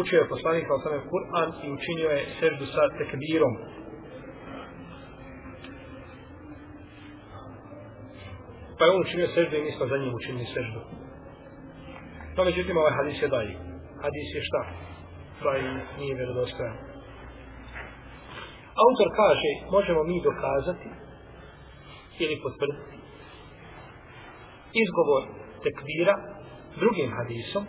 učio 0.00 0.18
je 0.18 0.28
poslanik 0.28 0.64
kao 0.66 0.78
sam 0.78 0.92
Kur'an 1.12 1.48
i 1.64 1.66
učinio 1.76 2.08
je 2.16 2.26
seždu 2.40 2.64
sa 2.74 2.82
tekbirom 2.98 3.54
pa 8.82 8.86
je 8.86 8.92
on 8.94 9.00
učinio 9.00 9.28
seždu 9.34 9.56
i 9.56 9.64
mi 9.64 9.72
smo 9.72 9.86
za 9.86 9.96
njim 9.96 10.14
učinili 10.14 10.46
seždu. 10.54 10.80
No, 12.36 12.44
međutim, 12.44 12.76
ovaj 12.76 12.92
hadis 12.98 13.22
je 13.22 13.28
daji. 13.28 13.52
Hadis 14.04 14.28
je 14.36 14.42
šta? 14.48 14.62
Daji 15.44 15.62
nije 15.98 16.14
vjerodostojan. 16.14 16.76
Autor 18.84 19.08
kaže, 19.20 19.50
možemo 19.76 20.00
mi 20.04 20.26
dokazati 20.30 20.88
ili 22.22 22.40
potvrditi 22.44 22.96
izgovor 24.82 25.41
tekvira 25.64 26.14
drugim 26.80 27.10
hadisom 27.18 27.64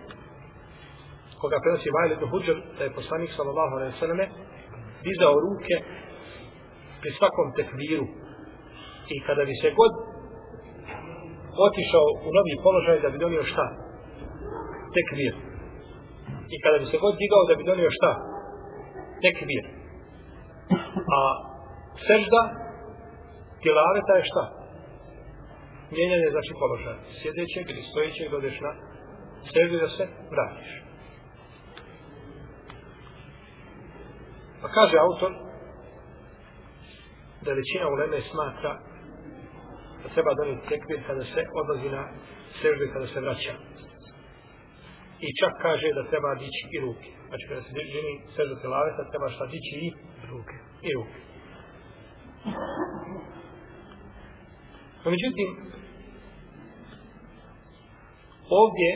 koga 1.41 1.57
prenosi 1.63 1.89
Vajle 1.95 2.15
do 2.21 2.27
Huđer 2.31 2.57
da 2.77 2.83
je 2.83 2.97
poslanik 2.99 3.31
sallallahu 3.37 3.73
alaihi 3.75 3.99
sallam 3.99 4.19
dizao 5.07 5.33
ruke 5.45 5.75
pri 7.01 7.11
svakom 7.19 7.47
tekviru 7.57 8.05
i 9.15 9.15
kada 9.27 9.43
bi 9.49 9.55
se 9.61 9.69
god 9.79 9.93
otišao 11.67 12.07
u 12.27 12.29
novi 12.37 12.53
položaj 12.65 12.97
da 13.03 13.09
bi 13.09 13.23
donio 13.25 13.43
šta? 13.51 13.65
Tekvir. 14.95 15.33
I 16.53 16.57
kada 16.63 16.77
bi 16.81 16.85
se 16.91 16.97
god 17.03 17.13
digao 17.23 17.43
da 17.49 17.53
bi 17.59 17.69
donio 17.71 17.89
šta? 17.97 18.11
Tekvir. 19.23 19.63
A 21.17 21.19
sežda 22.07 22.41
tilaveta 23.63 24.13
je 24.19 24.23
šta? 24.31 24.62
Mijenjanje 25.93 26.27
znači 26.35 26.51
položaja. 26.61 26.99
Sjedećeg 27.21 27.65
ili 27.69 27.83
stojećeg 27.89 28.27
dodeš 28.31 28.57
na 28.65 28.71
seždu 29.53 29.77
da 29.83 29.89
se 29.97 30.03
vratiš. 30.33 30.69
Pa 34.61 34.67
kaže 34.77 34.95
autor 35.05 35.31
da 37.45 37.59
većina 37.61 37.85
uleme 37.95 38.19
smatra 38.31 38.73
da 40.01 40.07
treba 40.13 40.31
donijeti 40.39 40.69
tekbir 40.69 40.99
kada 41.07 41.23
se 41.33 41.41
odlazi 41.61 41.89
na 41.97 42.03
seždu 42.61 42.83
kada 42.93 43.07
se 43.07 43.19
vraća. 43.25 43.55
I 45.25 45.27
čak 45.39 45.53
kaže 45.65 45.87
da 45.97 46.09
treba 46.11 46.35
dići 46.43 46.63
i 46.75 46.77
ruke. 46.85 47.09
Znači 47.27 47.43
kada 47.49 47.61
se 47.61 47.69
žini 47.93 48.13
seždu 48.35 48.55
telaveta, 48.61 49.09
treba 49.11 49.27
šta 49.35 49.45
dići 49.45 49.73
i 49.85 49.89
ruke. 50.31 50.57
I 50.87 50.89
ruke. 50.97 51.19
No, 55.03 55.07
međutim, 55.15 55.49
ovdje 58.61 58.89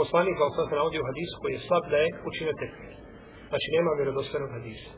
poslanik 0.00 0.34
kao 0.38 0.50
sam 0.56 0.64
se 0.68 0.74
navodio 0.80 1.00
u 1.02 1.08
hadisu 1.10 1.34
koji 1.40 1.52
je 1.54 1.64
slab 1.66 1.84
da 1.92 1.96
je 2.02 2.08
učinio 2.30 2.54
tekbir. 2.60 2.92
Znači 3.50 3.66
nema 3.76 3.90
vjerodostojnog 3.98 4.50
hadisa. 4.56 4.90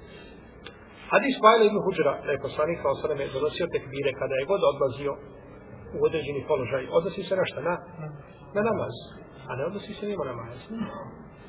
Hadis 1.13 1.35
Fajla 1.43 1.65
ibn 1.67 1.79
Huđra, 1.85 2.13
da 2.27 2.31
je 2.33 2.45
poslanik 2.47 2.79
sa 2.81 2.89
osaname 2.95 3.25
donosio 3.37 3.67
tekbire 3.75 4.11
kada 4.21 4.35
je 4.37 4.49
god 4.53 4.61
odlazio 4.73 5.13
u 5.97 5.99
određeni 6.09 6.49
položaj, 6.51 6.85
odnosi 6.99 7.23
se 7.29 7.35
na 7.41 7.45
šta? 7.51 7.61
Na, 7.69 7.75
na 8.57 8.63
namaz. 8.71 8.95
A 9.49 9.51
ne 9.59 9.63
odnosi 9.69 9.93
se 9.99 10.05
nema 10.11 10.25
namaz. 10.33 10.59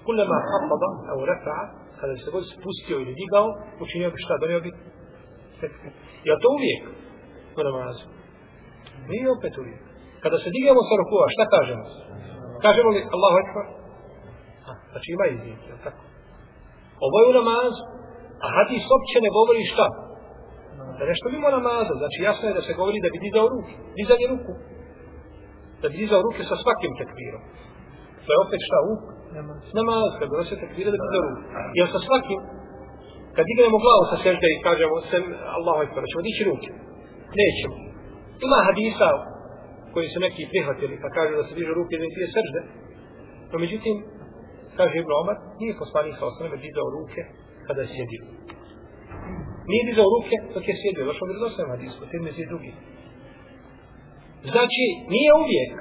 Kulema 0.06 0.38
hafada, 0.52 0.89
evo 1.12 1.22
refa'a, 1.32 1.63
kada 2.00 2.13
se 2.17 2.32
god 2.36 2.43
spustio 2.56 2.98
ili 3.04 3.13
digao, 3.22 3.48
učinio 3.84 4.10
bi 4.13 4.19
šta? 4.26 4.34
Donio 4.43 4.60
bi 4.65 4.72
tekbir. 5.62 5.91
Je 6.28 6.34
to 6.41 6.48
uvijek 6.58 6.84
u 7.58 7.62
namazu? 7.69 8.19
Nije 9.12 9.28
opet 9.38 9.54
uvijek. 9.62 9.82
Kada 10.24 10.38
se 10.43 10.50
digamo 10.58 10.82
sa 10.89 10.95
rukua, 11.02 11.26
šta 11.36 11.43
kažemo? 11.56 11.86
Kažemo 12.65 12.89
li 12.95 13.02
Allahu 13.15 13.38
Ekber? 13.43 13.65
Znači 14.91 15.08
ima 15.15 15.26
iznijek, 15.28 15.62
je 15.69 15.76
tako? 15.86 16.04
Ovo 17.06 17.15
je 17.19 17.30
u 17.32 17.38
namazu, 17.39 17.84
A 18.45 18.48
hadis 18.58 18.84
opće 18.98 19.17
ne 19.26 19.32
govori 19.38 19.63
šta? 19.74 19.88
Da 20.98 21.04
nešto 21.12 21.26
mimo 21.36 21.48
namaza. 21.58 21.93
Znači 22.02 22.17
jasno 22.28 22.45
je 22.48 22.58
da 22.60 22.63
se 22.67 22.78
govori 22.80 23.00
da 23.06 23.10
bi 23.13 23.26
dizao 23.28 23.45
ruke. 23.54 23.74
Dizanje 24.00 24.26
ruku. 24.34 24.54
Da 25.82 25.86
bi 25.91 25.95
dizao 26.04 26.26
ruke 26.28 26.41
sa 26.50 26.56
svakim 26.63 26.91
tekvirom. 27.00 27.43
To 28.26 28.30
je 28.34 28.43
opet 28.45 28.62
šta 28.67 28.78
u? 28.91 28.93
Namaz. 29.80 30.10
Kad 30.19 30.28
donosi 30.34 30.62
tekvira 30.63 30.89
da 30.93 30.98
bi 31.00 31.06
dizao 31.08 31.24
ruke. 31.28 31.45
Jer 31.78 31.88
sa 31.95 32.00
svakim, 32.08 32.39
kad 33.36 33.43
dignemo 33.50 33.78
glavu 33.84 34.04
sa 34.12 34.17
sežde 34.24 34.48
i 34.52 34.62
kažemo 34.67 34.95
sem 35.12 35.24
Allahu 35.58 35.80
ekber, 35.86 36.04
ćemo 36.12 36.22
dići 36.28 36.43
ruke. 36.50 36.69
Nećemo. 37.39 37.88
Ima 38.45 38.60
hadisa 38.67 39.10
koji 39.93 40.08
su 40.13 40.19
neki 40.25 40.49
prihvatili 40.52 40.95
pa 41.04 41.10
kaže 41.17 41.34
da 41.39 41.43
se 41.47 41.54
diže 41.58 41.73
ruke 41.80 41.93
da 41.99 42.04
im 42.06 42.13
tije. 42.15 42.28
No 43.52 43.56
međutim, 43.65 43.95
kaže 44.78 44.93
Ibn 44.97 45.12
Omar, 45.21 45.38
nije 45.60 45.82
poslanik 45.84 46.15
sa 46.17 46.25
osnovne 46.32 46.58
dizao 46.65 46.88
ruke 46.97 47.21
kada 47.67 47.80
je 47.82 47.91
sjedio. 47.95 48.21
Nije 49.71 49.84
dizao 49.89 50.08
ruke 50.15 50.36
dok 50.54 50.63
je 50.69 50.75
sjedio, 50.82 51.10
došlo 51.10 51.23
bi 51.28 51.34
do 51.45 51.49
svema 51.56 51.75
disku, 51.84 52.04
tim 52.12 52.23
je 52.28 52.52
drugi. 52.52 52.71
Znači, 54.54 54.84
nije 55.13 55.32
uvijek, 55.43 55.71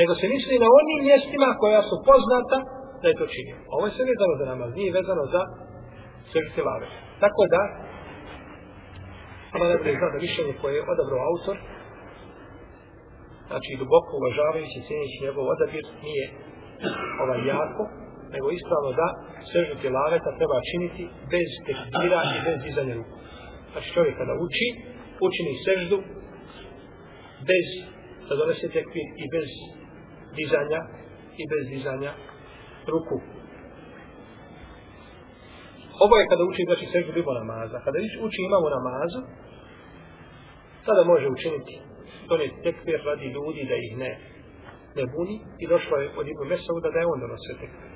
nego 0.00 0.12
se 0.20 0.26
misli 0.34 0.62
na 0.64 0.68
onim 0.80 1.00
mjestima 1.08 1.48
koja 1.62 1.80
su 1.88 1.96
poznata 2.10 2.58
da 3.00 3.06
je 3.08 3.18
to 3.20 3.26
činio. 3.34 3.58
Ovo 3.74 3.84
je 3.86 3.94
sve 3.94 4.04
vezano 4.12 4.34
za 4.40 4.46
namaz, 4.52 4.70
nije 4.78 4.96
vezano 4.98 5.24
za 5.34 5.42
srđite 6.30 6.60
lave. 6.68 6.86
Tako 7.24 7.42
da, 7.54 7.62
ono 9.54 9.64
ne 9.70 9.76
bude 9.80 9.92
zna 9.98 10.08
da 10.14 10.18
mišljenje 10.26 10.54
koje 10.60 10.72
je 10.76 10.86
odabrao 10.92 11.22
autor, 11.30 11.56
znači 13.48 13.70
duboko 13.80 14.12
uvažavajući, 14.20 14.84
cijenjući 14.86 15.24
njegov 15.24 15.44
odabir, 15.54 15.84
nije 16.06 16.26
ovaj 17.22 17.40
jako, 17.54 17.82
nego 18.34 18.46
ispravno 18.50 18.90
da 19.00 19.08
sežu 19.52 19.74
tilaveta 19.82 20.30
treba 20.38 20.58
činiti 20.70 21.04
bez 21.32 21.48
tekbira 21.66 22.20
i 22.36 22.38
bez 22.46 22.56
dizanja 22.66 22.94
ruku. 23.00 23.16
Znači 23.72 23.88
čovjek 23.96 24.14
kada 24.20 24.34
uči, 24.46 24.66
učini 25.26 25.52
seždu 25.66 25.98
bez 27.50 27.66
da 28.28 28.32
donese 28.40 28.68
tekbir 28.76 29.06
i 29.22 29.24
bez 29.34 29.48
dizanja 30.38 30.80
i 31.40 31.44
bez 31.52 31.62
dizanja 31.74 32.12
ruku. 32.92 33.16
Ovo 36.04 36.14
je 36.20 36.30
kada 36.32 36.42
uči 36.50 36.62
znači 36.68 36.86
seždu 36.92 37.10
mimo 37.18 37.32
namaza. 37.40 37.76
Kada 37.86 37.98
uči 38.26 38.40
imamo 38.48 38.66
namazu, 38.78 39.20
tada 40.86 41.02
može 41.12 41.26
učiniti 41.28 41.85
doneti 42.28 42.62
tekbir 42.64 43.00
radi 43.04 43.26
ljudi 43.36 43.62
da 43.70 43.76
ih 43.86 43.92
ne 44.02 44.12
ne 44.98 45.04
buni 45.12 45.36
i 45.62 45.64
došlo 45.72 45.96
je 45.96 46.06
od 46.20 46.26
Ibn 46.28 46.42
Mesauda 46.52 46.88
da 46.90 46.98
je 47.00 47.10
on 47.12 47.20
donosio 47.24 47.54
tekbir. 47.62 47.90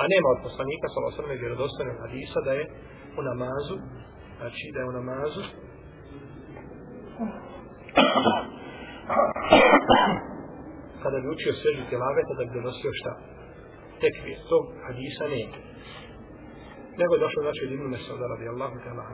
A 0.00 0.02
nema 0.12 0.28
od 0.34 0.40
poslanika 0.46 0.86
sa 0.90 0.98
osrme 1.10 1.34
vjerodostane 1.42 1.92
hadisa 2.02 2.38
da 2.46 2.52
je 2.58 2.64
u 3.18 3.22
namazu, 3.30 3.76
znači 4.38 4.64
da 4.74 4.78
je 4.80 4.88
u 4.90 4.96
namazu 5.00 5.42
kada 11.02 11.16
bi 11.22 11.28
učio 11.34 11.52
svežu 11.60 11.82
tjelaveta 11.90 12.32
da 12.38 12.44
bi 12.46 12.56
donosio 12.58 12.92
šta? 13.00 13.12
Tekfir, 14.00 14.38
Tog 14.50 14.64
hadisa 14.86 15.24
nema. 15.34 15.58
Nego 17.00 17.10
je 17.14 17.24
došlo 17.26 17.40
znači 17.46 17.60
od 17.66 17.72
Ibnu 17.72 17.88
Mesauda 17.94 18.26
radi 18.32 18.46
Allahu 18.54 18.76
ta'ala 18.84 19.04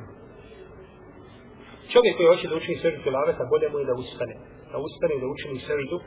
Čovjek 1.92 2.14
koji 2.16 2.30
hoće 2.32 2.46
da 2.48 2.56
učini 2.60 2.76
svežu 2.80 2.98
tilaveta, 3.06 3.50
bolje 3.52 3.68
mu 3.72 3.78
je 3.78 3.90
da 3.90 3.96
ustane. 4.04 4.34
Da 4.72 4.76
ustane 4.86 5.12
i 5.14 5.22
da 5.22 5.28
učini 5.34 5.58
svežu 5.66 5.98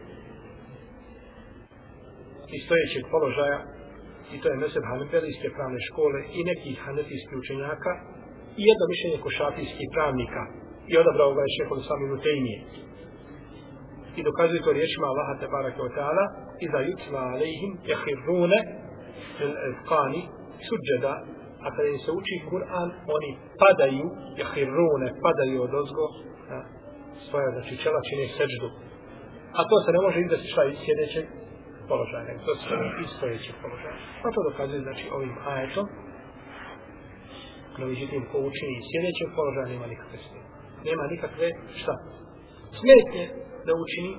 iz 2.55 2.61
stojećeg 2.65 3.03
položaja 3.13 3.59
i 4.33 4.36
to 4.41 4.47
je 4.49 4.61
meseb 4.63 4.83
hanbelijske 4.91 5.47
pravne 5.57 5.79
škole 5.89 6.19
i 6.38 6.39
nekih 6.51 6.75
hanefijskih 6.86 7.38
učenjaka 7.43 7.91
i 8.59 8.61
jedno 8.69 8.86
mišljenje 8.91 9.19
košafijskih 9.25 9.88
pravnika 9.95 10.41
i 10.91 10.93
odabrao 11.01 11.31
ga 11.36 11.41
je 11.43 11.53
šehol 11.55 11.79
sami 11.89 12.05
Nutejnije. 12.11 12.59
I 14.17 14.21
dokazuje 14.29 14.61
to 14.65 14.71
riječima 14.77 15.05
Allaha 15.11 15.33
te 15.39 15.47
barake 15.53 15.81
ta'ala 15.97 16.25
i 16.63 16.65
da 16.73 16.79
jutla 16.89 17.21
alejhim 17.33 17.71
jahirrune 17.91 18.59
il 19.43 19.53
ezkani 19.69 20.21
suđeda 20.67 21.13
a 21.66 21.68
kada 21.76 21.88
im 21.93 21.99
se 22.05 22.11
uči 22.20 22.36
Kur'an 22.51 22.89
oni 23.16 23.32
padaju 23.61 24.05
jahirrune 24.41 25.07
padaju 25.26 25.57
od 25.68 25.74
ozgo 25.82 26.05
svoja 27.28 27.49
znači 27.55 27.74
čela 27.84 27.99
čine 28.09 28.26
seđdu 28.38 28.70
a 29.57 29.61
to 29.70 29.76
se 29.84 29.89
ne 29.95 29.99
može 30.05 30.18
izdati 30.20 30.51
šta 30.53 30.61
iz 30.66 30.78
sjedećeg 30.86 31.26
položaj, 31.89 32.24
nego 32.28 32.39
to 32.45 32.51
iz 33.03 33.09
stojećeg 33.18 33.55
položaja. 33.63 33.97
Pa 34.22 34.28
to 34.34 34.39
dokazuje, 34.49 34.82
znači, 34.88 35.03
ovim 35.18 35.36
ajetom, 35.53 35.86
No, 37.80 37.86
međutim, 37.88 38.22
ko 38.32 38.38
učini 38.49 38.86
sjedećeg 38.89 39.30
položaja, 39.38 39.68
nema 39.74 39.88
nikakve 39.93 40.18
smije. 40.26 40.43
Nema 40.89 41.03
nikakve, 41.13 41.47
šta? 41.82 41.95
Smetnje 42.80 43.26
da 43.68 43.72
učini. 43.84 44.11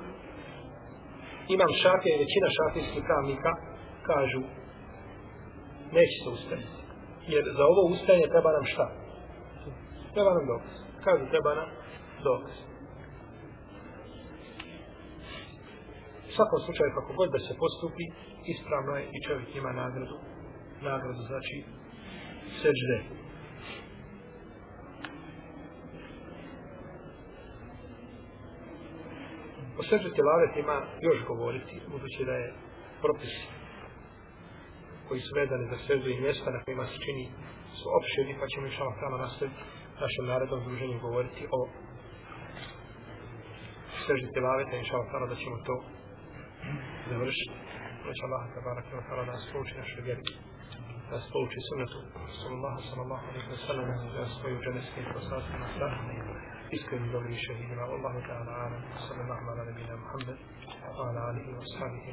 Imam 1.55 1.71
šafije 1.83 2.13
i 2.15 2.23
većina 2.25 2.49
šafijskih 2.59 3.03
pravnika 3.09 3.51
kažu 4.09 4.43
neće 5.97 6.17
se 6.23 6.29
ustaviti. 6.37 6.76
Jer 7.33 7.45
za 7.59 7.64
ovo 7.72 7.83
ustajanje 7.95 8.27
treba 8.35 8.51
nam 8.53 8.64
šta? 8.72 8.87
Treba 10.14 10.31
nam 10.35 10.47
dokaz. 10.53 10.74
Kažu 11.05 11.24
treba 11.31 11.55
nam 11.55 11.68
dokaz. 12.24 12.57
U 16.29 16.33
svakom 16.37 16.61
slučaju, 16.64 16.91
kako 16.99 17.12
god 17.20 17.29
da 17.33 17.39
se 17.39 17.55
postupi, 17.62 18.07
ispravno 18.55 18.93
je 18.97 19.05
i 19.16 19.22
čovjek 19.27 19.57
ima 19.57 19.72
nagradu. 19.72 20.16
Nagradu 20.83 21.22
znači 21.31 21.57
seđde. 22.62 22.97
O 29.79 29.83
seđu 29.83 30.09
tilavet 30.14 30.57
ima 30.57 30.77
još 31.01 31.18
govoriti, 31.27 31.81
budući 31.91 32.24
da 32.24 32.33
je 32.33 32.55
propis 33.03 33.35
koji 35.09 35.21
su 35.21 35.33
vedani 35.41 35.71
za 35.73 35.79
seđu 35.87 36.09
i 36.11 36.21
mjesta 36.21 36.51
na 36.51 36.61
kojima 36.65 36.87
se 36.87 36.97
čini 37.07 37.25
su 37.79 37.87
opširni, 37.99 38.35
pa 38.41 38.47
ćemo 38.53 38.67
išao 38.67 38.99
tamo 39.03 39.17
nastaviti 39.25 39.61
našem 40.03 40.25
narednom 40.31 40.61
druženju 40.65 41.05
govoriti 41.07 41.43
o 41.59 41.61
seždi 44.07 44.29
tilaveta, 44.35 44.75
inša 44.77 44.97
Allah, 44.97 45.29
da 45.31 45.37
ćemo 45.43 45.57
to 45.69 45.75
završiti. 47.11 47.55
Reći 48.07 48.23
Allah, 48.27 48.43
da 48.55 48.61
barak 48.69 48.87
ima 48.93 49.03
tala 49.09 49.23
da 49.25 49.33
nas 49.33 49.47
pouči 49.53 49.75
našoj 49.81 50.03
vjeri, 50.07 50.23
da 51.09 51.13
nas 51.17 51.27
pouči 51.35 51.59
sunnetu, 51.69 51.99
sallallahu, 52.41 52.81
sallallahu, 52.91 53.25
alaihi 53.31 53.49
wa 53.55 53.61
sallam, 53.67 53.87
da 54.15 54.21
nas 54.25 54.33
svoju 54.41 54.57
dženevskim 54.65 55.05
poslanstvima 55.17 55.67
sa 55.79 55.87
iskrenim 56.77 57.11
dobrim 57.13 57.39
šehidima, 57.47 57.83
Allahu 57.83 58.21
ta'ala, 58.29 58.53
alam, 58.67 58.83
sallallahu, 59.07 59.45
ala 59.51 59.63
nabina 59.69 59.97
Muhammed, 60.05 60.39
wa 60.97 61.03
ala 61.09 61.21
alihi 61.31 61.51
wa 61.59 61.65
sahbihi. 61.75 62.13